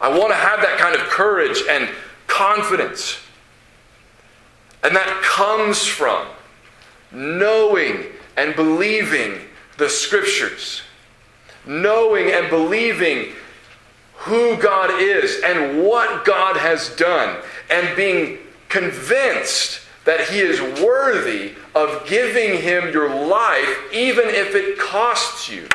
I 0.00 0.08
want 0.08 0.30
to 0.30 0.36
have 0.36 0.60
that 0.62 0.78
kind 0.78 0.94
of 0.94 1.02
courage 1.02 1.62
and 1.68 1.88
confidence. 2.26 3.18
And 4.82 4.96
that 4.96 5.22
comes 5.22 5.84
from 5.84 6.26
knowing 7.12 8.06
and 8.36 8.56
believing 8.56 9.40
the 9.76 9.88
scriptures, 9.88 10.82
knowing 11.66 12.30
and 12.30 12.48
believing 12.48 13.32
who 14.14 14.56
God 14.56 14.90
is 15.00 15.42
and 15.42 15.82
what 15.82 16.24
God 16.24 16.56
has 16.56 16.94
done, 16.96 17.42
and 17.70 17.96
being 17.96 18.38
convinced 18.68 19.79
that 20.04 20.28
He 20.28 20.38
is 20.38 20.60
worthy 20.82 21.52
of 21.74 22.06
giving 22.06 22.60
Him 22.60 22.92
your 22.92 23.08
life, 23.26 23.92
even 23.92 24.28
if 24.28 24.54
it 24.54 24.78
costs 24.78 25.48
you 25.48 25.68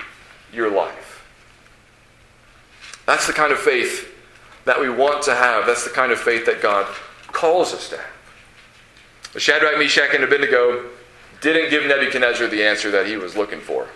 your 0.52 0.70
life. 0.70 1.26
That's 3.06 3.28
the 3.28 3.34
kind 3.34 3.52
of 3.52 3.60
faith 3.60 4.12
that 4.66 4.80
we 4.80 4.90
want 4.90 5.24
to 5.24 5.36
have. 5.36 5.66
That's 5.66 5.84
the 5.84 5.92
kind 5.92 6.12
of 6.12 6.20
faith 6.20 6.46
that 6.48 6.62
God 6.62 6.88
calls 7.28 7.74
us 7.74 7.90
to 7.90 7.98
have. 7.98 9.42
Shadrach, 9.42 9.78
Meshach, 9.78 10.14
and 10.14 10.24
Abednego 10.24 10.86
didn't 11.42 11.70
give 11.70 11.86
Nebuchadnezzar 11.86 12.48
the 12.48 12.64
answer 12.64 12.90
that 12.92 13.06
he 13.06 13.18
was 13.18 13.36
looking 13.36 13.60
for. 13.60 13.88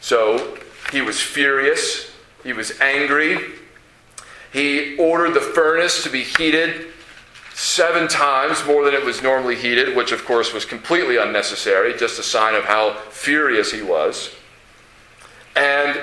So 0.00 0.58
he 0.92 1.00
was 1.00 1.20
furious, 1.20 2.10
he 2.42 2.52
was 2.52 2.78
angry. 2.80 3.38
He 4.52 4.98
ordered 4.98 5.32
the 5.32 5.40
furnace 5.40 6.02
to 6.02 6.10
be 6.10 6.22
heated 6.22 6.91
seven 7.54 8.08
times 8.08 8.64
more 8.66 8.84
than 8.84 8.94
it 8.94 9.04
was 9.04 9.22
normally 9.22 9.56
heated, 9.56 9.96
which 9.96 10.12
of 10.12 10.24
course 10.24 10.52
was 10.52 10.64
completely 10.64 11.16
unnecessary, 11.16 11.96
just 11.96 12.18
a 12.18 12.22
sign 12.22 12.54
of 12.54 12.64
how 12.64 12.94
furious 13.10 13.72
he 13.72 13.82
was. 13.82 14.34
And 15.54 16.00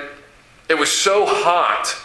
it 0.68 0.78
was 0.78 0.90
so 0.90 1.26
hot, 1.26 1.96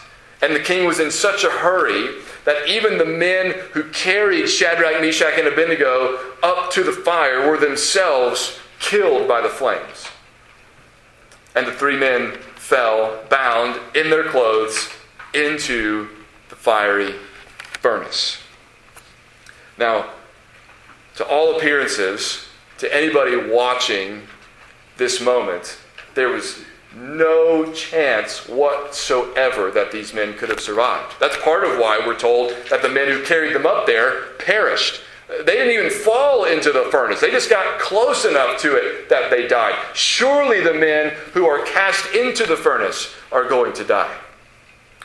and 0.41 0.55
the 0.55 0.59
king 0.59 0.87
was 0.87 0.99
in 0.99 1.11
such 1.11 1.43
a 1.43 1.49
hurry 1.49 2.21
that 2.45 2.67
even 2.67 2.97
the 2.97 3.05
men 3.05 3.51
who 3.73 3.83
carried 3.89 4.47
Shadrach, 4.47 5.01
Meshach, 5.01 5.37
and 5.37 5.47
Abednego 5.47 6.19
up 6.43 6.71
to 6.71 6.83
the 6.83 6.91
fire 6.91 7.49
were 7.49 7.57
themselves 7.57 8.59
killed 8.79 9.27
by 9.27 9.41
the 9.41 9.49
flames. 9.49 10.07
And 11.55 11.65
the 11.65 11.71
three 11.71 11.97
men 11.97 12.33
fell, 12.55 13.23
bound 13.29 13.79
in 13.95 14.09
their 14.09 14.25
clothes, 14.25 14.89
into 15.33 16.09
the 16.49 16.55
fiery 16.55 17.13
furnace. 17.81 18.39
Now, 19.77 20.09
to 21.15 21.25
all 21.25 21.57
appearances, 21.57 22.47
to 22.79 22.93
anybody 22.93 23.35
watching 23.35 24.23
this 24.97 25.21
moment, 25.21 25.77
there 26.13 26.29
was 26.29 26.63
no 26.95 27.71
chance 27.73 28.47
whatsoever 28.47 29.69
that 29.71 29.91
these 29.91 30.13
men 30.13 30.33
could 30.33 30.49
have 30.49 30.61
survived. 30.61 31.15
That's 31.19 31.37
part 31.37 31.65
of 31.65 31.77
why 31.77 32.01
we're 32.05 32.17
told 32.17 32.53
that 32.69 32.81
the 32.81 32.89
men 32.89 33.09
who 33.09 33.23
carried 33.23 33.53
them 33.53 33.65
up 33.65 33.85
there 33.85 34.33
perished. 34.39 35.01
They 35.27 35.55
didn't 35.55 35.73
even 35.73 35.89
fall 35.89 36.45
into 36.45 36.71
the 36.71 36.87
furnace. 36.91 37.19
They 37.19 37.31
just 37.31 37.49
got 37.49 37.79
close 37.79 38.25
enough 38.25 38.61
to 38.61 38.75
it 38.75 39.09
that 39.09 39.29
they 39.29 39.47
died. 39.47 39.75
Surely 39.93 40.61
the 40.61 40.73
men 40.73 41.13
who 41.33 41.45
are 41.47 41.65
cast 41.65 42.13
into 42.13 42.45
the 42.45 42.55
furnace 42.55 43.13
are 43.31 43.47
going 43.47 43.73
to 43.73 43.83
die. 43.83 44.15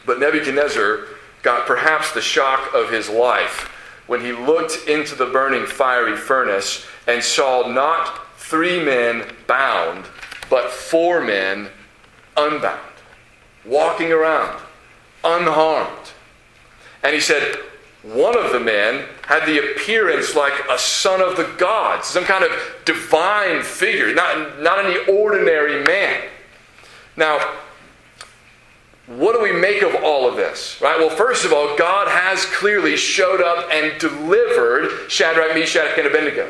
But 0.07 0.21
Nebuchadnezzar 0.21 1.07
got 1.43 1.67
perhaps 1.67 2.13
the 2.13 2.21
shock 2.21 2.73
of 2.75 2.91
his 2.91 3.09
life 3.09 3.69
when 4.11 4.21
he 4.21 4.33
looked 4.33 4.89
into 4.89 5.15
the 5.15 5.27
burning 5.27 5.65
fiery 5.65 6.17
furnace 6.17 6.85
and 7.07 7.23
saw 7.23 7.69
not 7.69 8.27
three 8.39 8.85
men 8.85 9.25
bound, 9.47 10.05
but 10.51 10.69
four 10.69 11.21
men 11.21 11.69
unbound, 12.37 12.81
walking 13.65 14.11
around, 14.11 14.61
unharmed. 15.23 16.11
And 17.05 17.15
he 17.15 17.21
said, 17.21 17.61
one 18.03 18.37
of 18.37 18.51
the 18.51 18.59
men 18.59 19.05
had 19.29 19.47
the 19.47 19.59
appearance 19.59 20.35
like 20.35 20.55
a 20.69 20.77
son 20.77 21.21
of 21.21 21.37
the 21.37 21.49
gods, 21.57 22.09
some 22.09 22.25
kind 22.25 22.43
of 22.43 22.51
divine 22.85 23.63
figure, 23.63 24.13
not, 24.13 24.61
not 24.61 24.85
any 24.85 24.99
ordinary 25.07 25.85
man. 25.85 26.21
Now, 27.17 27.39
what 29.11 29.35
do 29.35 29.43
we 29.43 29.53
make 29.53 29.83
of 29.83 30.05
all 30.05 30.29
of 30.29 30.37
this? 30.37 30.81
Right? 30.81 30.97
Well, 30.97 31.11
first 31.11 31.45
of 31.45 31.53
all, 31.53 31.77
God 31.77 32.07
has 32.07 32.45
clearly 32.47 32.97
showed 32.97 33.43
up 33.43 33.69
and 33.71 33.99
delivered 34.01 35.11
Shadrach, 35.11 35.53
Meshach, 35.55 35.99
and 35.99 36.07
Abednego. 36.07 36.49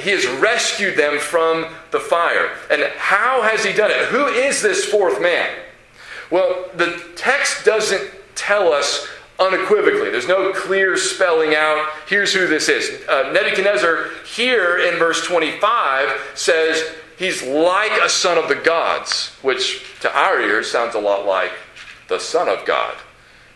He 0.00 0.10
has 0.10 0.26
rescued 0.26 0.96
them 0.96 1.18
from 1.18 1.66
the 1.90 2.00
fire. 2.00 2.50
And 2.70 2.84
how 2.96 3.42
has 3.42 3.64
he 3.64 3.72
done 3.72 3.90
it? 3.90 4.08
Who 4.08 4.26
is 4.26 4.62
this 4.62 4.84
fourth 4.84 5.20
man? 5.20 5.50
Well, 6.30 6.70
the 6.74 7.02
text 7.16 7.66
doesn't 7.66 8.10
tell 8.34 8.72
us 8.72 9.06
unequivocally. 9.38 10.10
There's 10.10 10.28
no 10.28 10.52
clear 10.52 10.96
spelling 10.96 11.54
out, 11.54 11.86
here's 12.06 12.32
who 12.32 12.46
this 12.46 12.68
is. 12.68 13.06
Uh, 13.08 13.30
Nebuchadnezzar, 13.32 14.08
here 14.24 14.78
in 14.78 14.98
verse 14.98 15.24
25, 15.26 16.32
says 16.34 16.82
he's 17.18 17.42
like 17.42 17.92
a 18.00 18.08
son 18.08 18.38
of 18.38 18.48
the 18.48 18.54
gods, 18.54 19.32
which 19.42 19.84
to 20.00 20.16
our 20.16 20.40
ears 20.40 20.70
sounds 20.70 20.94
a 20.94 21.00
lot 21.00 21.26
like 21.26 21.52
the 22.08 22.18
Son 22.18 22.48
of 22.48 22.64
God. 22.64 22.96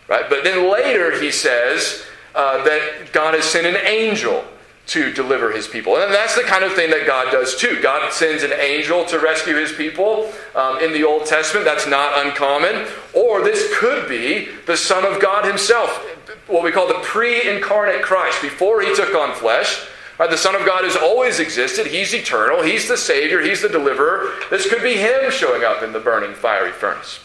Right? 0.09 0.29
But 0.29 0.44
then 0.44 0.70
later 0.70 1.18
he 1.20 1.31
says 1.31 2.05
uh, 2.35 2.62
that 2.64 3.12
God 3.12 3.35
has 3.35 3.44
sent 3.44 3.66
an 3.66 3.77
angel 3.87 4.44
to 4.85 5.12
deliver 5.12 5.53
his 5.53 5.68
people. 5.68 5.96
And 5.96 6.12
that's 6.12 6.35
the 6.35 6.42
kind 6.42 6.64
of 6.64 6.72
thing 6.75 6.90
that 6.90 7.07
God 7.07 7.31
does 7.31 7.57
too. 7.57 7.81
God 7.81 8.12
sends 8.12 8.42
an 8.42 8.53
angel 8.53 9.05
to 9.07 9.18
rescue 9.18 9.55
his 9.55 9.72
people 9.72 10.33
um, 10.55 10.81
in 10.81 10.92
the 10.92 11.05
Old 11.05 11.25
Testament. 11.25 11.64
That's 11.64 11.87
not 11.87 12.27
uncommon. 12.27 12.88
Or 13.14 13.42
this 13.42 13.72
could 13.79 14.09
be 14.09 14.48
the 14.66 14.77
Son 14.77 15.05
of 15.05 15.22
God 15.22 15.44
himself, 15.44 15.90
what 16.48 16.64
we 16.64 16.72
call 16.72 16.88
the 16.88 17.01
pre 17.03 17.48
incarnate 17.48 18.03
Christ. 18.03 18.42
Before 18.42 18.83
he 18.83 18.94
took 18.94 19.14
on 19.14 19.35
flesh, 19.35 19.87
right, 20.18 20.31
the 20.31 20.37
Son 20.37 20.55
of 20.55 20.64
God 20.66 20.85
has 20.85 20.96
always 20.96 21.40
existed. 21.40 21.87
He's 21.87 22.14
eternal. 22.14 22.62
He's 22.62 22.88
the 22.88 22.96
Savior. 22.96 23.40
He's 23.40 23.62
the 23.62 23.68
deliverer. 23.68 24.33
This 24.51 24.68
could 24.68 24.83
be 24.83 24.94
him 24.94 25.31
showing 25.31 25.64
up 25.64 25.83
in 25.83 25.92
the 25.92 26.01
burning 26.01 26.35
fiery 26.35 26.72
furnace. 26.72 27.20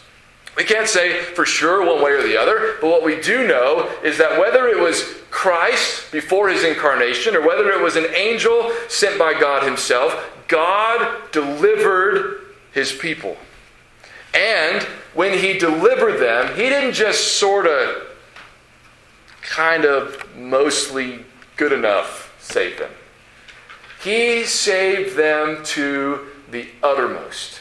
We 0.56 0.64
can't 0.64 0.88
say 0.88 1.22
for 1.22 1.46
sure 1.46 1.86
one 1.86 2.02
way 2.02 2.10
or 2.10 2.22
the 2.22 2.36
other, 2.36 2.78
but 2.80 2.88
what 2.88 3.04
we 3.04 3.20
do 3.20 3.46
know 3.46 3.88
is 4.02 4.18
that 4.18 4.40
whether 4.40 4.66
it 4.66 4.80
was 4.80 5.04
Christ 5.30 6.10
before 6.10 6.48
his 6.48 6.64
incarnation 6.64 7.36
or 7.36 7.46
whether 7.46 7.70
it 7.70 7.80
was 7.80 7.94
an 7.94 8.06
angel 8.16 8.72
sent 8.88 9.20
by 9.20 9.38
God 9.38 9.62
himself, 9.62 10.12
God 10.48 11.30
delivered 11.30 12.40
his 12.72 12.92
people. 12.92 13.36
And 14.34 14.82
when 15.14 15.38
he 15.38 15.58
delivered 15.58 16.18
them, 16.18 16.56
he 16.56 16.68
didn't 16.68 16.94
just 16.94 17.38
sort 17.38 17.66
of, 17.66 18.08
kind 19.42 19.84
of, 19.84 20.24
mostly 20.36 21.24
good 21.56 21.72
enough 21.72 22.27
save 22.38 22.78
them. 22.78 22.90
He 24.02 24.44
saved 24.44 25.16
them 25.16 25.64
to 25.64 26.26
the 26.50 26.68
uttermost. 26.82 27.60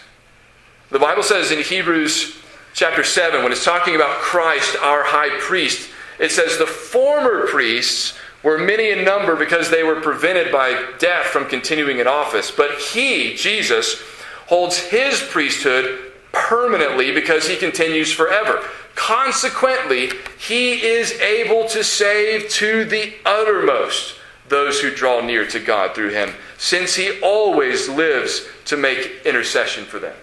The 0.90 1.00
Bible 1.00 1.24
says 1.24 1.52
in 1.52 1.62
Hebrews 1.62 2.38
chapter 2.74 3.04
7, 3.04 3.44
when 3.44 3.52
it's 3.52 3.66
talking 3.66 3.96
about 3.96 4.18
Christ, 4.18 4.78
our 4.78 5.04
high 5.04 5.38
priest, 5.40 5.90
it 6.20 6.32
says, 6.32 6.58
The 6.58 6.68
former 6.68 7.48
priests 7.48 8.18
were 8.44 8.58
many 8.58 8.92
in 8.92 9.04
number 9.04 9.36
because 9.36 9.70
they 9.70 9.84
were 9.84 10.00
prevented 10.00 10.52
by 10.52 10.92
death 11.00 11.26
from 11.26 11.50
continuing 11.50 12.00
in 12.00 12.08
office. 12.08 12.52
But 12.52 12.80
he, 12.80 13.34
Jesus, 13.34 14.02
holds 14.46 14.78
his 14.78 15.22
priesthood 15.22 16.14
permanently 16.32 17.12
because 17.12 17.48
he 17.48 17.56
continues 17.56 18.12
forever. 18.12 18.64
Consequently, 18.96 20.12
he 20.40 20.74
is 20.86 21.12
able 21.14 21.68
to 21.70 21.84
save 21.84 22.50
to 22.50 22.86
the 22.86 23.14
uttermost 23.26 24.17
those 24.50 24.80
who 24.80 24.94
draw 24.94 25.22
near 25.22 25.46
to 25.48 25.60
God 25.60 25.94
through 25.94 26.10
him, 26.10 26.34
since 26.58 26.96
he 26.96 27.20
always 27.22 27.90
lives 27.90 28.48
to 28.66 28.78
make 28.78 29.22
intercession 29.26 29.86
for 29.86 30.00
them. 30.00 30.16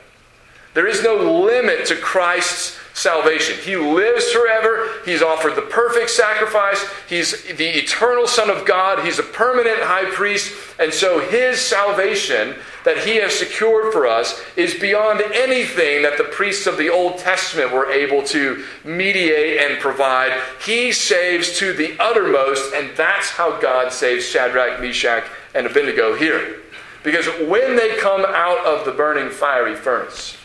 There 0.74 0.88
is 0.88 1.04
no 1.04 1.14
limit 1.16 1.86
to 1.86 1.96
Christ's 1.96 2.78
salvation. 2.94 3.56
He 3.58 3.76
lives 3.76 4.30
forever. 4.32 4.88
He's 5.04 5.22
offered 5.22 5.54
the 5.54 5.62
perfect 5.62 6.10
sacrifice. 6.10 6.84
He's 7.08 7.44
the 7.44 7.78
eternal 7.78 8.26
Son 8.26 8.50
of 8.50 8.66
God. 8.66 9.04
He's 9.04 9.20
a 9.20 9.24
permanent 9.24 9.80
high 9.80 10.10
priest. 10.10 10.52
And 10.80 10.92
so 10.92 11.20
his 11.20 11.60
salvation 11.60 12.56
that 12.84 12.98
he 12.98 13.16
has 13.16 13.36
secured 13.36 13.92
for 13.92 14.06
us 14.06 14.40
is 14.56 14.74
beyond 14.74 15.22
anything 15.34 16.02
that 16.02 16.18
the 16.18 16.24
priests 16.24 16.66
of 16.66 16.76
the 16.76 16.90
Old 16.90 17.18
Testament 17.18 17.72
were 17.72 17.90
able 17.90 18.22
to 18.24 18.64
mediate 18.84 19.60
and 19.60 19.80
provide. 19.80 20.38
He 20.64 20.92
saves 20.92 21.58
to 21.58 21.72
the 21.72 21.98
uttermost, 21.98 22.74
and 22.74 22.94
that's 22.96 23.30
how 23.30 23.58
God 23.58 23.92
saves 23.92 24.26
Shadrach, 24.26 24.80
Meshach, 24.80 25.24
and 25.54 25.66
Abednego 25.66 26.14
here. 26.14 26.60
Because 27.02 27.26
when 27.48 27.76
they 27.76 27.96
come 27.96 28.24
out 28.26 28.64
of 28.66 28.84
the 28.84 28.92
burning 28.92 29.30
fiery 29.30 29.74
furnace, 29.74 30.36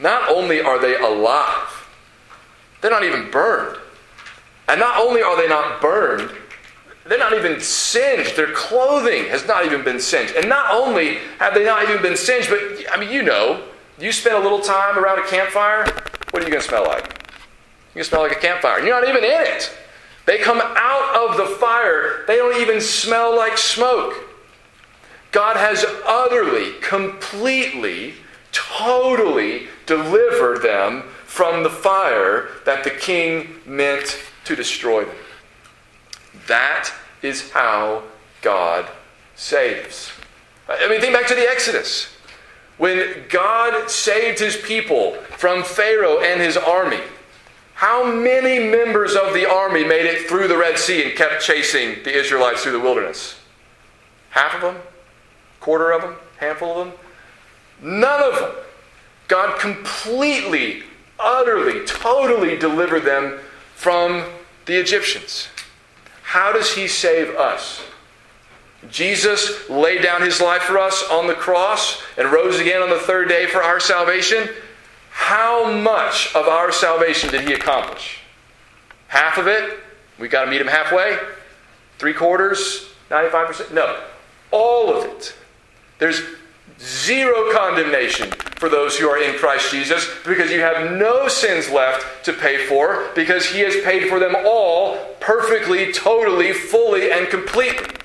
not 0.00 0.28
only 0.28 0.60
are 0.60 0.78
they 0.80 0.96
alive, 0.96 1.88
they're 2.80 2.90
not 2.90 3.04
even 3.04 3.30
burned. 3.30 3.78
And 4.68 4.80
not 4.80 5.00
only 5.00 5.22
are 5.22 5.36
they 5.36 5.48
not 5.48 5.80
burned, 5.80 6.30
they're 7.06 7.18
not 7.18 7.32
even 7.32 7.60
singed. 7.60 8.36
Their 8.36 8.52
clothing 8.52 9.24
has 9.26 9.46
not 9.46 9.64
even 9.64 9.82
been 9.82 10.00
singed. 10.00 10.34
And 10.36 10.48
not 10.48 10.72
only 10.72 11.16
have 11.38 11.54
they 11.54 11.64
not 11.64 11.82
even 11.84 12.02
been 12.02 12.16
singed, 12.16 12.50
but 12.50 12.60
I 12.92 12.98
mean, 12.98 13.10
you 13.10 13.22
know, 13.22 13.64
you 13.98 14.12
spend 14.12 14.36
a 14.36 14.40
little 14.40 14.60
time 14.60 14.98
around 14.98 15.18
a 15.18 15.26
campfire, 15.26 15.84
what 16.30 16.42
are 16.42 16.46
you 16.46 16.50
going 16.50 16.62
to 16.62 16.68
smell 16.68 16.84
like? 16.84 17.04
You're 17.94 18.02
You 18.02 18.02
can 18.02 18.04
smell 18.04 18.22
like 18.22 18.32
a 18.32 18.40
campfire. 18.40 18.80
You're 18.80 19.00
not 19.00 19.08
even 19.08 19.24
in 19.24 19.40
it. 19.40 19.76
They 20.26 20.38
come 20.38 20.60
out 20.62 21.30
of 21.30 21.36
the 21.36 21.56
fire, 21.56 22.24
they 22.26 22.36
don't 22.36 22.60
even 22.60 22.80
smell 22.80 23.34
like 23.36 23.58
smoke. 23.58 24.14
God 25.32 25.56
has 25.56 25.84
utterly, 26.06 26.74
completely, 26.80 28.14
totally 28.52 29.68
delivered 29.86 30.62
them 30.62 31.02
from 31.24 31.62
the 31.62 31.70
fire 31.70 32.48
that 32.64 32.84
the 32.84 32.90
king 32.90 33.60
meant 33.64 34.20
to 34.44 34.56
destroy 34.56 35.04
them. 35.04 35.14
That 36.46 36.92
is 37.22 37.50
how 37.50 38.02
God 38.42 38.88
saves. 39.34 40.12
I 40.68 40.88
mean, 40.88 41.00
think 41.00 41.14
back 41.14 41.26
to 41.28 41.34
the 41.34 41.48
Exodus. 41.48 42.14
When 42.78 43.24
God 43.28 43.90
saved 43.90 44.38
his 44.38 44.56
people 44.56 45.14
from 45.36 45.62
Pharaoh 45.62 46.20
and 46.20 46.40
his 46.40 46.56
army, 46.56 47.00
how 47.74 48.04
many 48.04 48.58
members 48.58 49.14
of 49.14 49.34
the 49.34 49.48
army 49.48 49.84
made 49.84 50.06
it 50.06 50.28
through 50.28 50.48
the 50.48 50.56
Red 50.56 50.78
Sea 50.78 51.04
and 51.04 51.16
kept 51.16 51.42
chasing 51.42 52.02
the 52.04 52.14
Israelites 52.14 52.62
through 52.62 52.72
the 52.72 52.80
wilderness? 52.80 53.38
Half 54.30 54.54
of 54.56 54.60
them? 54.60 54.76
Quarter 55.60 55.92
of 55.92 56.02
them? 56.02 56.14
Handful 56.38 56.80
of 56.80 56.86
them? 56.86 56.98
None 57.82 58.22
of 58.22 58.38
them. 58.38 58.50
God 59.28 59.58
completely, 59.58 60.82
utterly, 61.18 61.84
totally 61.86 62.56
delivered 62.56 63.04
them 63.04 63.38
from 63.74 64.24
the 64.66 64.76
Egyptians. 64.76 65.48
How 66.30 66.52
does 66.52 66.72
he 66.72 66.86
save 66.86 67.34
us? 67.34 67.82
Jesus 68.88 69.68
laid 69.68 70.00
down 70.00 70.22
his 70.22 70.40
life 70.40 70.62
for 70.62 70.78
us 70.78 71.02
on 71.10 71.26
the 71.26 71.34
cross 71.34 72.00
and 72.16 72.30
rose 72.30 72.60
again 72.60 72.82
on 72.82 72.88
the 72.88 73.00
third 73.00 73.28
day 73.28 73.46
for 73.46 73.60
our 73.64 73.80
salvation. 73.80 74.48
How 75.10 75.72
much 75.72 76.32
of 76.36 76.46
our 76.46 76.70
salvation 76.70 77.32
did 77.32 77.40
he 77.40 77.52
accomplish? 77.52 78.20
Half 79.08 79.38
of 79.38 79.48
it? 79.48 79.80
We 80.20 80.28
got 80.28 80.44
to 80.44 80.50
meet 80.52 80.60
him 80.60 80.68
halfway? 80.68 81.18
Three 81.98 82.14
quarters? 82.14 82.90
95%? 83.10 83.72
No. 83.72 84.00
All 84.52 84.96
of 84.96 85.06
it. 85.06 85.34
There's 85.98 86.22
zero 86.78 87.52
condemnation 87.52 88.32
for 88.60 88.68
those 88.68 88.98
who 88.98 89.08
are 89.08 89.22
in 89.22 89.38
Christ 89.38 89.70
Jesus 89.70 90.06
because 90.22 90.50
you 90.50 90.60
have 90.60 90.92
no 90.92 91.28
sins 91.28 91.70
left 91.70 92.26
to 92.26 92.34
pay 92.34 92.66
for 92.66 93.08
because 93.14 93.46
he 93.46 93.60
has 93.60 93.74
paid 93.84 94.10
for 94.10 94.18
them 94.18 94.36
all 94.44 94.98
perfectly, 95.18 95.90
totally, 95.92 96.52
fully, 96.52 97.10
and 97.10 97.26
completely. 97.28 97.96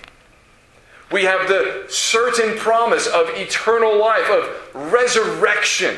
We 1.11 1.25
have 1.25 1.49
the 1.49 1.83
certain 1.89 2.57
promise 2.57 3.05
of 3.05 3.27
eternal 3.31 3.99
life, 3.99 4.29
of 4.29 4.93
resurrection 4.93 5.97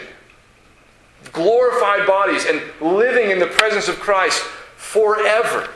glorified 1.31 2.07
bodies 2.07 2.45
and 2.45 2.61
living 2.81 3.29
in 3.29 3.37
the 3.37 3.47
presence 3.47 3.87
of 3.87 3.99
Christ 3.99 4.41
forever 4.75 5.69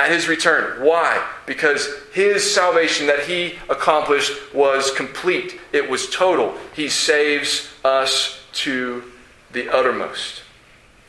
at 0.00 0.10
his 0.10 0.28
return. 0.28 0.82
Why? 0.82 1.24
Because 1.46 1.88
his 2.12 2.54
salvation 2.54 3.06
that 3.06 3.20
he 3.20 3.58
accomplished 3.68 4.32
was 4.54 4.90
complete, 4.92 5.60
it 5.72 5.88
was 5.88 6.08
total. 6.08 6.54
He 6.74 6.88
saves 6.88 7.68
us 7.84 8.42
to 8.52 9.04
the 9.52 9.68
uttermost. 9.68 10.42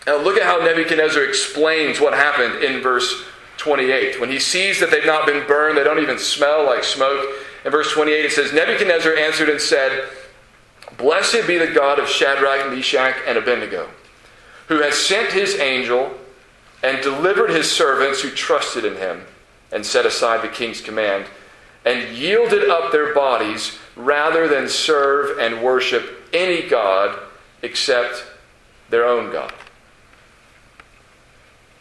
Now, 0.05 0.17
look 0.17 0.35
at 0.35 0.43
how 0.43 0.57
Nebuchadnezzar 0.57 1.23
explains 1.23 2.01
what 2.01 2.13
happened 2.13 2.63
in 2.63 2.81
verse 2.81 3.23
28. 3.57 4.19
When 4.19 4.29
he 4.29 4.39
sees 4.39 4.79
that 4.79 4.91
they've 4.91 5.05
not 5.05 5.25
been 5.25 5.47
burned, 5.47 5.77
they 5.77 5.83
don't 5.83 6.01
even 6.01 6.19
smell 6.19 6.65
like 6.65 6.83
smoke. 6.83 7.25
In 7.63 7.71
verse 7.71 7.93
28, 7.93 8.25
it 8.25 8.31
says 8.31 8.51
Nebuchadnezzar 8.51 9.15
answered 9.15 9.49
and 9.49 9.61
said, 9.61 10.09
Blessed 10.97 11.47
be 11.47 11.57
the 11.57 11.67
God 11.67 11.99
of 11.99 12.09
Shadrach, 12.09 12.69
Meshach, 12.71 13.15
and 13.25 13.37
Abednego, 13.37 13.89
who 14.67 14.81
has 14.81 14.95
sent 14.95 15.31
his 15.31 15.59
angel 15.59 16.11
and 16.83 17.01
delivered 17.01 17.49
his 17.49 17.71
servants 17.71 18.21
who 18.21 18.29
trusted 18.29 18.85
in 18.85 18.95
him 18.95 19.25
and 19.71 19.85
set 19.85 20.05
aside 20.05 20.41
the 20.41 20.47
king's 20.47 20.81
command 20.81 21.25
and 21.85 22.15
yielded 22.15 22.69
up 22.69 22.91
their 22.91 23.13
bodies 23.13 23.77
rather 23.95 24.47
than 24.47 24.67
serve 24.67 25.37
and 25.39 25.63
worship 25.63 26.29
any 26.33 26.67
God 26.67 27.17
except 27.61 28.23
their 28.89 29.05
own 29.05 29.31
God. 29.31 29.53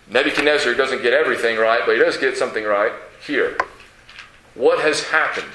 Nebuchadnezzar 0.09 0.75
doesn't 0.75 1.03
get 1.03 1.13
everything 1.13 1.57
right, 1.57 1.83
but 1.87 1.93
he 1.95 2.03
does 2.03 2.17
get 2.17 2.37
something 2.37 2.65
right 2.65 2.93
here. 3.25 3.57
What 4.55 4.81
has 4.81 5.05
happened? 5.05 5.53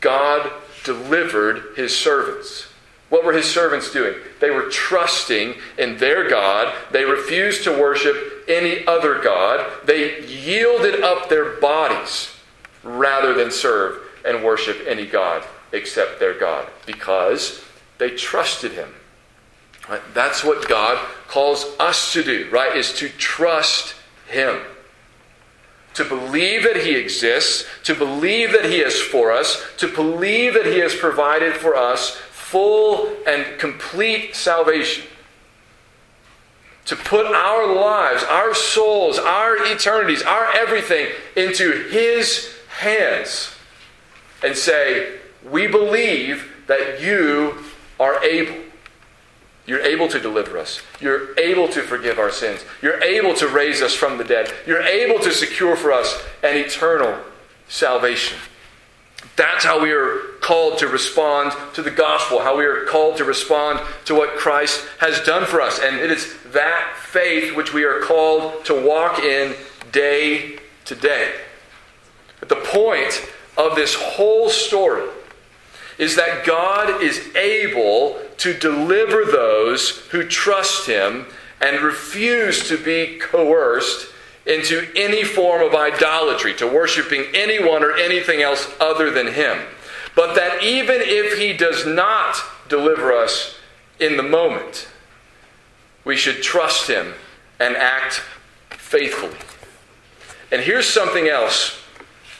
God 0.00 0.52
delivered 0.84 1.74
his 1.76 1.96
servants. 1.96 2.68
What 3.14 3.24
were 3.24 3.32
his 3.32 3.48
servants 3.48 3.92
doing? 3.92 4.16
They 4.40 4.50
were 4.50 4.68
trusting 4.70 5.54
in 5.78 5.98
their 5.98 6.28
God. 6.28 6.74
They 6.90 7.04
refused 7.04 7.62
to 7.62 7.70
worship 7.70 8.16
any 8.48 8.84
other 8.88 9.20
God. 9.20 9.70
They 9.84 10.26
yielded 10.26 11.00
up 11.00 11.28
their 11.28 11.60
bodies 11.60 12.34
rather 12.82 13.32
than 13.32 13.52
serve 13.52 14.02
and 14.26 14.42
worship 14.42 14.78
any 14.88 15.06
God 15.06 15.44
except 15.70 16.18
their 16.18 16.36
God 16.36 16.68
because 16.86 17.64
they 17.98 18.10
trusted 18.10 18.72
him. 18.72 18.92
That's 20.12 20.42
what 20.42 20.68
God 20.68 20.98
calls 21.28 21.66
us 21.78 22.12
to 22.14 22.24
do, 22.24 22.48
right? 22.50 22.76
Is 22.76 22.94
to 22.94 23.08
trust 23.10 23.94
him 24.26 24.60
to 25.94 26.04
believe 26.04 26.64
that 26.64 26.78
He 26.78 26.96
exists, 26.96 27.64
to 27.84 27.94
believe 27.94 28.50
that 28.50 28.64
He 28.64 28.80
is 28.80 29.00
for 29.00 29.30
us, 29.30 29.64
to 29.76 29.86
believe 29.86 30.54
that 30.54 30.66
He 30.66 30.80
has 30.80 30.92
provided 30.92 31.54
for 31.54 31.76
us 31.76 32.20
full 32.44 33.10
and 33.26 33.58
complete 33.58 34.36
salvation. 34.36 35.04
To 36.86 36.96
put 36.96 37.26
our 37.26 37.74
lives, 37.74 38.22
our 38.24 38.54
souls, 38.54 39.18
our 39.18 39.56
eternities, 39.64 40.22
our 40.22 40.52
everything 40.54 41.08
into 41.34 41.88
His 41.88 42.54
hands 42.78 43.54
and 44.42 44.54
say, 44.54 45.18
We 45.50 45.66
believe 45.66 46.52
that 46.66 47.00
you 47.00 47.64
are 47.98 48.22
able. 48.22 48.56
You're 49.66 49.80
able 49.80 50.08
to 50.08 50.20
deliver 50.20 50.58
us. 50.58 50.82
You're 51.00 51.38
able 51.38 51.68
to 51.68 51.80
forgive 51.80 52.18
our 52.18 52.30
sins. 52.30 52.62
You're 52.82 53.02
able 53.02 53.32
to 53.36 53.48
raise 53.48 53.80
us 53.80 53.94
from 53.94 54.18
the 54.18 54.24
dead. 54.24 54.52
You're 54.66 54.82
able 54.82 55.18
to 55.24 55.32
secure 55.32 55.74
for 55.74 55.90
us 55.90 56.22
an 56.42 56.58
eternal 56.58 57.18
salvation. 57.68 58.38
That's 59.36 59.64
how 59.64 59.82
we 59.82 59.92
are 59.92 60.18
called 60.40 60.78
to 60.78 60.88
respond 60.88 61.52
to 61.74 61.82
the 61.82 61.90
gospel, 61.90 62.40
how 62.40 62.56
we 62.56 62.64
are 62.64 62.84
called 62.84 63.16
to 63.16 63.24
respond 63.24 63.80
to 64.04 64.14
what 64.14 64.36
Christ 64.36 64.84
has 64.98 65.20
done 65.22 65.44
for 65.44 65.60
us. 65.60 65.80
And 65.80 65.96
it 65.96 66.10
is 66.10 66.34
that 66.52 66.96
faith 66.98 67.56
which 67.56 67.72
we 67.72 67.84
are 67.84 68.00
called 68.00 68.64
to 68.66 68.86
walk 68.86 69.18
in 69.18 69.54
day 69.90 70.58
to 70.84 70.94
day. 70.94 71.32
But 72.40 72.48
the 72.48 72.56
point 72.56 73.26
of 73.56 73.74
this 73.74 73.94
whole 73.94 74.48
story 74.50 75.08
is 75.98 76.16
that 76.16 76.44
God 76.44 77.02
is 77.02 77.34
able 77.34 78.20
to 78.38 78.52
deliver 78.52 79.24
those 79.24 79.98
who 80.10 80.26
trust 80.26 80.86
Him 80.86 81.26
and 81.60 81.80
refuse 81.80 82.68
to 82.68 82.76
be 82.76 83.18
coerced 83.18 84.08
into 84.46 84.86
any 84.94 85.24
form 85.24 85.62
of 85.62 85.74
idolatry, 85.74 86.54
to 86.54 86.66
worshiping 86.66 87.24
anyone 87.34 87.82
or 87.82 87.96
anything 87.96 88.42
else 88.42 88.70
other 88.78 89.10
than 89.10 89.28
Him. 89.28 89.58
But 90.14 90.34
that 90.34 90.62
even 90.62 90.96
if 91.00 91.38
He 91.38 91.52
does 91.52 91.86
not 91.86 92.36
deliver 92.68 93.12
us 93.12 93.56
in 93.98 94.16
the 94.16 94.22
moment, 94.22 94.88
we 96.04 96.16
should 96.16 96.42
trust 96.42 96.88
Him 96.88 97.14
and 97.58 97.76
act 97.76 98.22
faithfully. 98.70 99.38
And 100.52 100.60
here's 100.60 100.86
something 100.86 101.26
else 101.26 101.80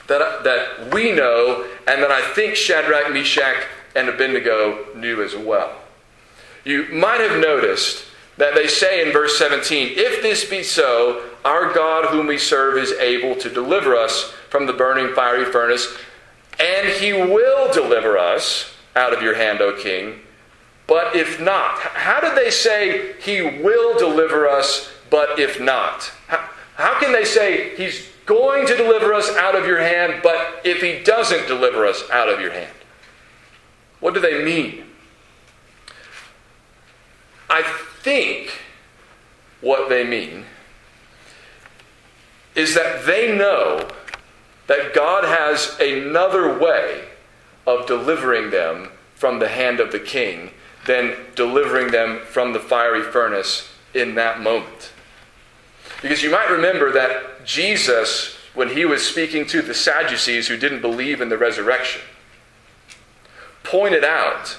that, 0.07 0.45
that 0.45 0.93
we 0.93 1.13
know 1.13 1.67
and 1.87 2.03
that 2.03 2.11
I 2.11 2.23
think 2.33 2.55
Shadrach, 2.55 3.13
Meshach, 3.13 3.65
and 3.97 4.09
Abednego 4.09 4.87
knew 4.95 5.23
as 5.23 5.35
well. 5.35 5.81
You 6.65 6.87
might 6.93 7.21
have 7.21 7.41
noticed 7.41 8.05
that 8.37 8.55
they 8.55 8.67
say 8.67 9.07
in 9.07 9.13
verse 9.13 9.39
17, 9.39 9.95
If 9.97 10.23
this 10.23 10.49
be 10.49 10.63
so, 10.63 11.23
our 11.45 11.73
God 11.73 12.07
whom 12.07 12.27
we 12.27 12.39
serve 12.39 12.77
is 12.79 12.93
able 12.93 13.37
to 13.37 13.51
deliver 13.51 13.95
us 13.95 14.33
from 14.51 14.67
the 14.67 14.73
burning 14.73 15.15
fiery 15.15 15.45
furnace, 15.45 15.97
and 16.59 16.89
he 16.89 17.13
will 17.13 17.73
deliver 17.73 18.19
us 18.19 18.75
out 18.97 19.13
of 19.13 19.23
your 19.23 19.35
hand, 19.35 19.61
O 19.61 19.77
king. 19.77 20.21
But 20.87 21.17
if 21.17 21.41
not, 21.41 21.79
how 21.79 22.21
did 22.21 22.37
they 22.37 22.51
say 22.51 23.15
he 23.21 23.41
will 23.41 23.99
deliver 23.99 24.49
us, 24.49 24.91
but 25.11 25.39
if 25.39 25.61
not? 25.61 26.13
How, 26.29 26.49
how 26.77 27.01
can 27.01 27.13
they 27.13 27.25
say 27.25 27.75
he's 27.77 28.09
going 28.27 28.67
to 28.67 28.77
deliver 28.77 29.15
us 29.15 29.29
out 29.37 29.55
of 29.55 29.67
your 29.67 29.79
hand, 29.79 30.21
but 30.23 30.61
if 30.65 30.81
he 30.83 31.03
doesn't 31.03 31.47
deliver 31.47 31.87
us 31.87 32.09
out 32.11 32.29
of 32.29 32.41
your 32.41 32.53
hand? 32.53 32.73
What 34.01 34.15
do 34.15 34.21
they 34.21 34.45
mean? 34.45 34.85
I 37.49 37.63
think 38.05 38.61
what 39.63 39.89
they 39.89 40.05
mean 40.05 40.45
is 42.55 42.75
that 42.75 43.07
they 43.07 43.35
know 43.35 43.89
that 44.67 44.95
God 44.95 45.25
has 45.25 45.79
another 45.81 46.59
way 46.59 47.07
of 47.67 47.87
delivering 47.87 48.51
them 48.51 48.91
from 49.15 49.39
the 49.39 49.49
hand 49.49 49.81
of 49.81 49.91
the 49.91 49.99
king 49.99 50.51
than 50.87 51.17
delivering 51.35 51.91
them 51.91 52.21
from 52.27 52.53
the 52.53 52.61
fiery 52.61 53.03
furnace 53.03 53.71
in 53.95 54.15
that 54.17 54.41
moment. 54.41 54.93
Because 56.03 56.23
you 56.23 56.31
might 56.31 56.51
remember 56.51 56.93
that 56.93 57.47
Jesus, 57.47 58.37
when 58.53 58.69
he 58.69 58.85
was 58.85 59.03
speaking 59.03 59.47
to 59.47 59.63
the 59.63 59.73
Sadducees 59.73 60.47
who 60.47 60.59
didn't 60.59 60.83
believe 60.83 61.23
in 61.23 61.31
the 61.31 61.39
resurrection, 61.39 62.03
pointed 63.63 64.05
out 64.05 64.59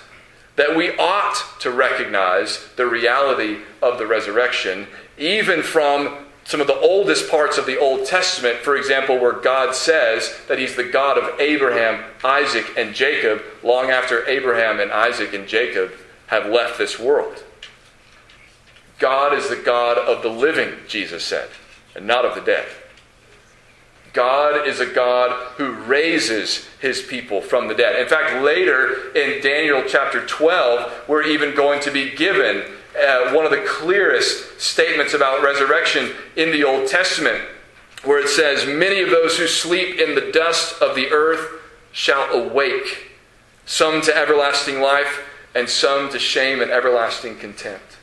that 0.56 0.76
we 0.76 0.96
ought 0.98 1.60
to 1.60 1.72
recognize 1.72 2.68
the 2.76 2.86
reality 2.86 3.60
of 3.82 3.98
the 3.98 4.08
resurrection, 4.08 4.88
even 5.18 5.62
from 5.62 6.26
some 6.46 6.62
of 6.62 6.68
the 6.68 6.80
oldest 6.80 7.30
parts 7.30 7.58
of 7.58 7.65
the 7.65 7.80
Old 7.80 8.06
Testament, 8.06 8.58
for 8.58 8.78
example, 8.78 9.20
where 9.20 9.34
God 9.34 9.74
says 9.74 10.34
that 10.48 10.60
He's 10.60 10.76
the 10.76 10.84
God 10.84 11.18
of 11.18 11.39
Abraham, 11.39 12.04
Isaac, 12.24 12.65
and 12.78 12.94
Jacob, 12.94 13.41
long 13.63 13.89
after 13.89 14.26
Abraham 14.28 14.80
and 14.80 14.91
Isaac 14.91 15.34
and 15.34 15.48
Jacob 15.48 15.91
have 16.28 16.46
left 16.46 16.78
this 16.78 17.00
world. 17.00 17.44
God 19.00 19.34
is 19.34 19.50
the 19.50 19.56
God 19.56 19.98
of 19.98 20.22
the 20.22 20.30
living, 20.30 20.74
Jesus 20.88 21.24
said, 21.24 21.50
and 21.96 22.06
not 22.06 22.26
of 22.26 22.36
the 22.36 22.41
dead. 22.41 22.68
God 24.15 24.65
is 24.65 24.80
a 24.80 24.86
God 24.86 25.32
who 25.58 25.73
raises 25.73 26.65
his 26.80 27.01
people 27.01 27.41
from 27.41 27.67
the 27.67 27.75
dead. 27.75 28.01
In 28.01 28.08
fact, 28.08 28.41
later 28.41 29.12
in 29.13 29.43
Daniel 29.43 29.84
chapter 29.86 30.25
12, 30.25 31.10
we're 31.10 31.23
even 31.23 31.54
going 31.54 31.82
to 31.82 31.91
be 31.91 32.15
given 32.15 32.63
uh, 32.97 33.34
one 33.34 33.43
of 33.43 33.51
the 33.51 33.65
clearest 33.67 34.60
statements 34.60 35.13
about 35.13 35.43
resurrection 35.43 36.13
in 36.38 36.51
the 36.51 36.63
Old 36.63 36.88
Testament, 36.88 37.43
where 38.06 38.19
it 38.19 38.30
says, 38.30 38.65
Many 38.65 39.01
of 39.01 39.10
those 39.10 39.38
who 39.38 39.47
sleep 39.47 39.99
in 39.99 40.15
the 40.15 40.32
dust 40.32 40.82
of 40.82 40.95
the 40.95 41.12
earth 41.12 41.62
shall 41.91 42.32
awake, 42.32 43.12
some 43.65 44.01
to 44.01 44.15
everlasting 44.15 44.80
life, 44.80 45.28
and 45.54 45.67
some 45.67 46.10
to 46.12 46.19
shame 46.19 46.62
and 46.62 46.71
everlasting 46.71 47.38
contempt. 47.38 47.97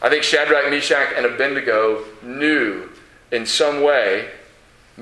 I 0.00 0.08
think 0.08 0.22
Shadrach, 0.22 0.70
Meshach, 0.70 1.12
and 1.16 1.26
Abednego 1.26 2.04
knew 2.22 2.88
in 3.32 3.46
some 3.46 3.82
way, 3.82 4.30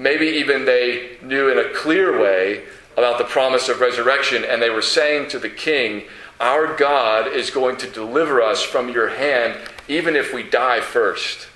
maybe 0.00 0.26
even 0.26 0.64
they 0.64 1.16
knew 1.22 1.50
in 1.50 1.58
a 1.58 1.72
clear 1.74 2.20
way, 2.20 2.62
about 2.96 3.18
the 3.18 3.24
promise 3.24 3.68
of 3.68 3.80
resurrection, 3.80 4.44
and 4.44 4.60
they 4.60 4.70
were 4.70 4.82
saying 4.82 5.28
to 5.30 5.38
the 5.38 5.48
king, 5.48 6.04
Our 6.38 6.76
God 6.76 7.28
is 7.28 7.50
going 7.50 7.76
to 7.78 7.90
deliver 7.90 8.42
us 8.42 8.62
from 8.62 8.88
your 8.88 9.08
hand, 9.08 9.56
even 9.88 10.16
if 10.16 10.34
we 10.34 10.42
die 10.42 10.80
first. 10.80 11.48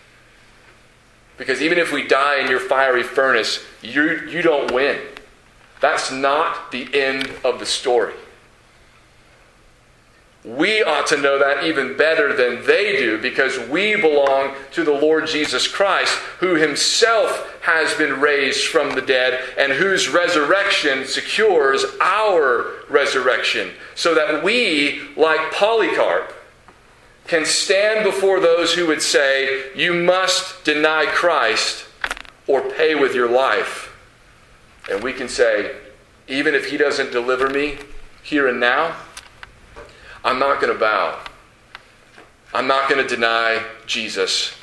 Because 1.37 1.61
even 1.61 1.79
if 1.79 1.93
we 1.93 2.07
die 2.07 2.41
in 2.41 2.49
your 2.49 2.61
fiery 2.61 3.03
furnace, 3.03 3.65
you, 3.83 4.23
you 4.29 4.41
don't 4.41 4.73
win. 4.73 5.01
That's 5.81 6.11
not 6.13 6.71
the 6.71 6.89
end 6.95 7.31
of 7.45 7.59
the 7.59 7.67
story. 7.67 8.15
We 10.45 10.83
ought 10.83 11.07
to 11.07 11.17
know 11.17 11.39
that 11.39 11.65
even 11.65 11.97
better 11.97 12.35
than 12.35 12.67
they 12.67 12.99
do 12.99 13.19
because 13.19 13.59
we 13.71 13.97
belong 13.97 14.55
to 14.73 14.85
the 14.85 14.93
Lord 14.93 15.27
Jesus 15.27 15.67
Christ, 15.67 16.15
who 16.39 16.57
himself 16.57 17.59
has 17.63 17.95
been 17.95 18.21
raised 18.21 18.67
from 18.67 18.95
the 18.95 19.01
dead 19.01 19.43
and 19.57 19.73
whose 19.73 20.11
resurrection 20.11 21.07
secures 21.07 21.87
our 21.99 22.73
resurrection. 22.91 23.71
So 23.95 24.15
that 24.15 24.45
we, 24.45 25.01
like 25.17 25.51
Polycarp, 25.53 26.35
can 27.27 27.47
stand 27.47 28.05
before 28.05 28.39
those 28.39 28.75
who 28.75 28.87
would 28.89 29.01
say, 29.01 29.73
You 29.75 29.95
must 29.95 30.63
deny 30.63 31.07
Christ 31.07 31.87
or 32.47 32.61
pay 32.61 32.95
with 32.95 33.15
your 33.15 33.31
life. 33.31 33.97
And 34.91 35.03
we 35.03 35.15
can 35.15 35.31
say, 35.31 35.75
Even 36.29 36.55
if 36.55 36.69
he 36.69 36.77
doesn't 36.77 37.13
deliver 37.13 37.49
me 37.49 37.79
here 38.23 38.47
and 38.47 38.61
now, 38.61 38.95
I'm 40.25 40.39
not 40.39 40.61
going 40.61 40.73
to 40.73 40.79
bow. 40.79 41.21
I'm 42.55 42.67
not 42.67 42.89
going 42.89 43.07
to 43.07 43.09
deny 43.09 43.63
Jesus. 43.87 44.55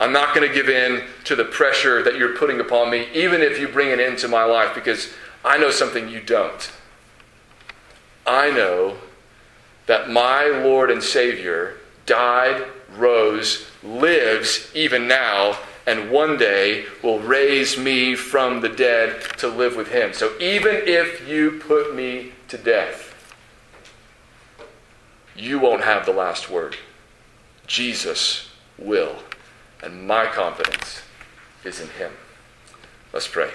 I'm 0.00 0.12
not 0.12 0.34
going 0.34 0.48
to 0.48 0.54
give 0.54 0.68
in 0.68 1.04
to 1.24 1.36
the 1.36 1.44
pressure 1.44 2.02
that 2.02 2.16
you're 2.16 2.36
putting 2.36 2.60
upon 2.60 2.90
me, 2.90 3.08
even 3.14 3.42
if 3.42 3.60
you 3.60 3.68
bring 3.68 3.92
an 3.92 4.00
end 4.00 4.18
to 4.18 4.28
my 4.28 4.44
life, 4.44 4.74
because 4.74 5.12
I 5.44 5.58
know 5.58 5.70
something 5.70 6.08
you 6.08 6.20
don't. 6.20 6.72
I 8.26 8.50
know 8.50 8.96
that 9.86 10.10
my 10.10 10.46
Lord 10.46 10.90
and 10.90 11.02
Savior 11.02 11.76
died, 12.06 12.64
rose, 12.96 13.66
lives 13.82 14.70
even 14.74 15.08
now, 15.08 15.58
and 15.86 16.10
one 16.10 16.36
day 16.36 16.86
will 17.02 17.18
raise 17.18 17.76
me 17.76 18.14
from 18.14 18.60
the 18.60 18.68
dead 18.68 19.20
to 19.38 19.48
live 19.48 19.76
with 19.76 19.88
Him. 19.88 20.12
So 20.12 20.32
even 20.40 20.76
if 20.86 21.28
you 21.28 21.60
put 21.66 21.94
me 21.94 22.32
to 22.48 22.56
death, 22.56 23.11
you 25.36 25.58
won't 25.58 25.84
have 25.84 26.06
the 26.06 26.12
last 26.12 26.50
word. 26.50 26.76
Jesus 27.66 28.50
will. 28.78 29.16
And 29.82 30.06
my 30.06 30.26
confidence 30.26 31.02
is 31.64 31.80
in 31.80 31.88
him. 31.88 32.12
Let's 33.12 33.28
pray. 33.28 33.50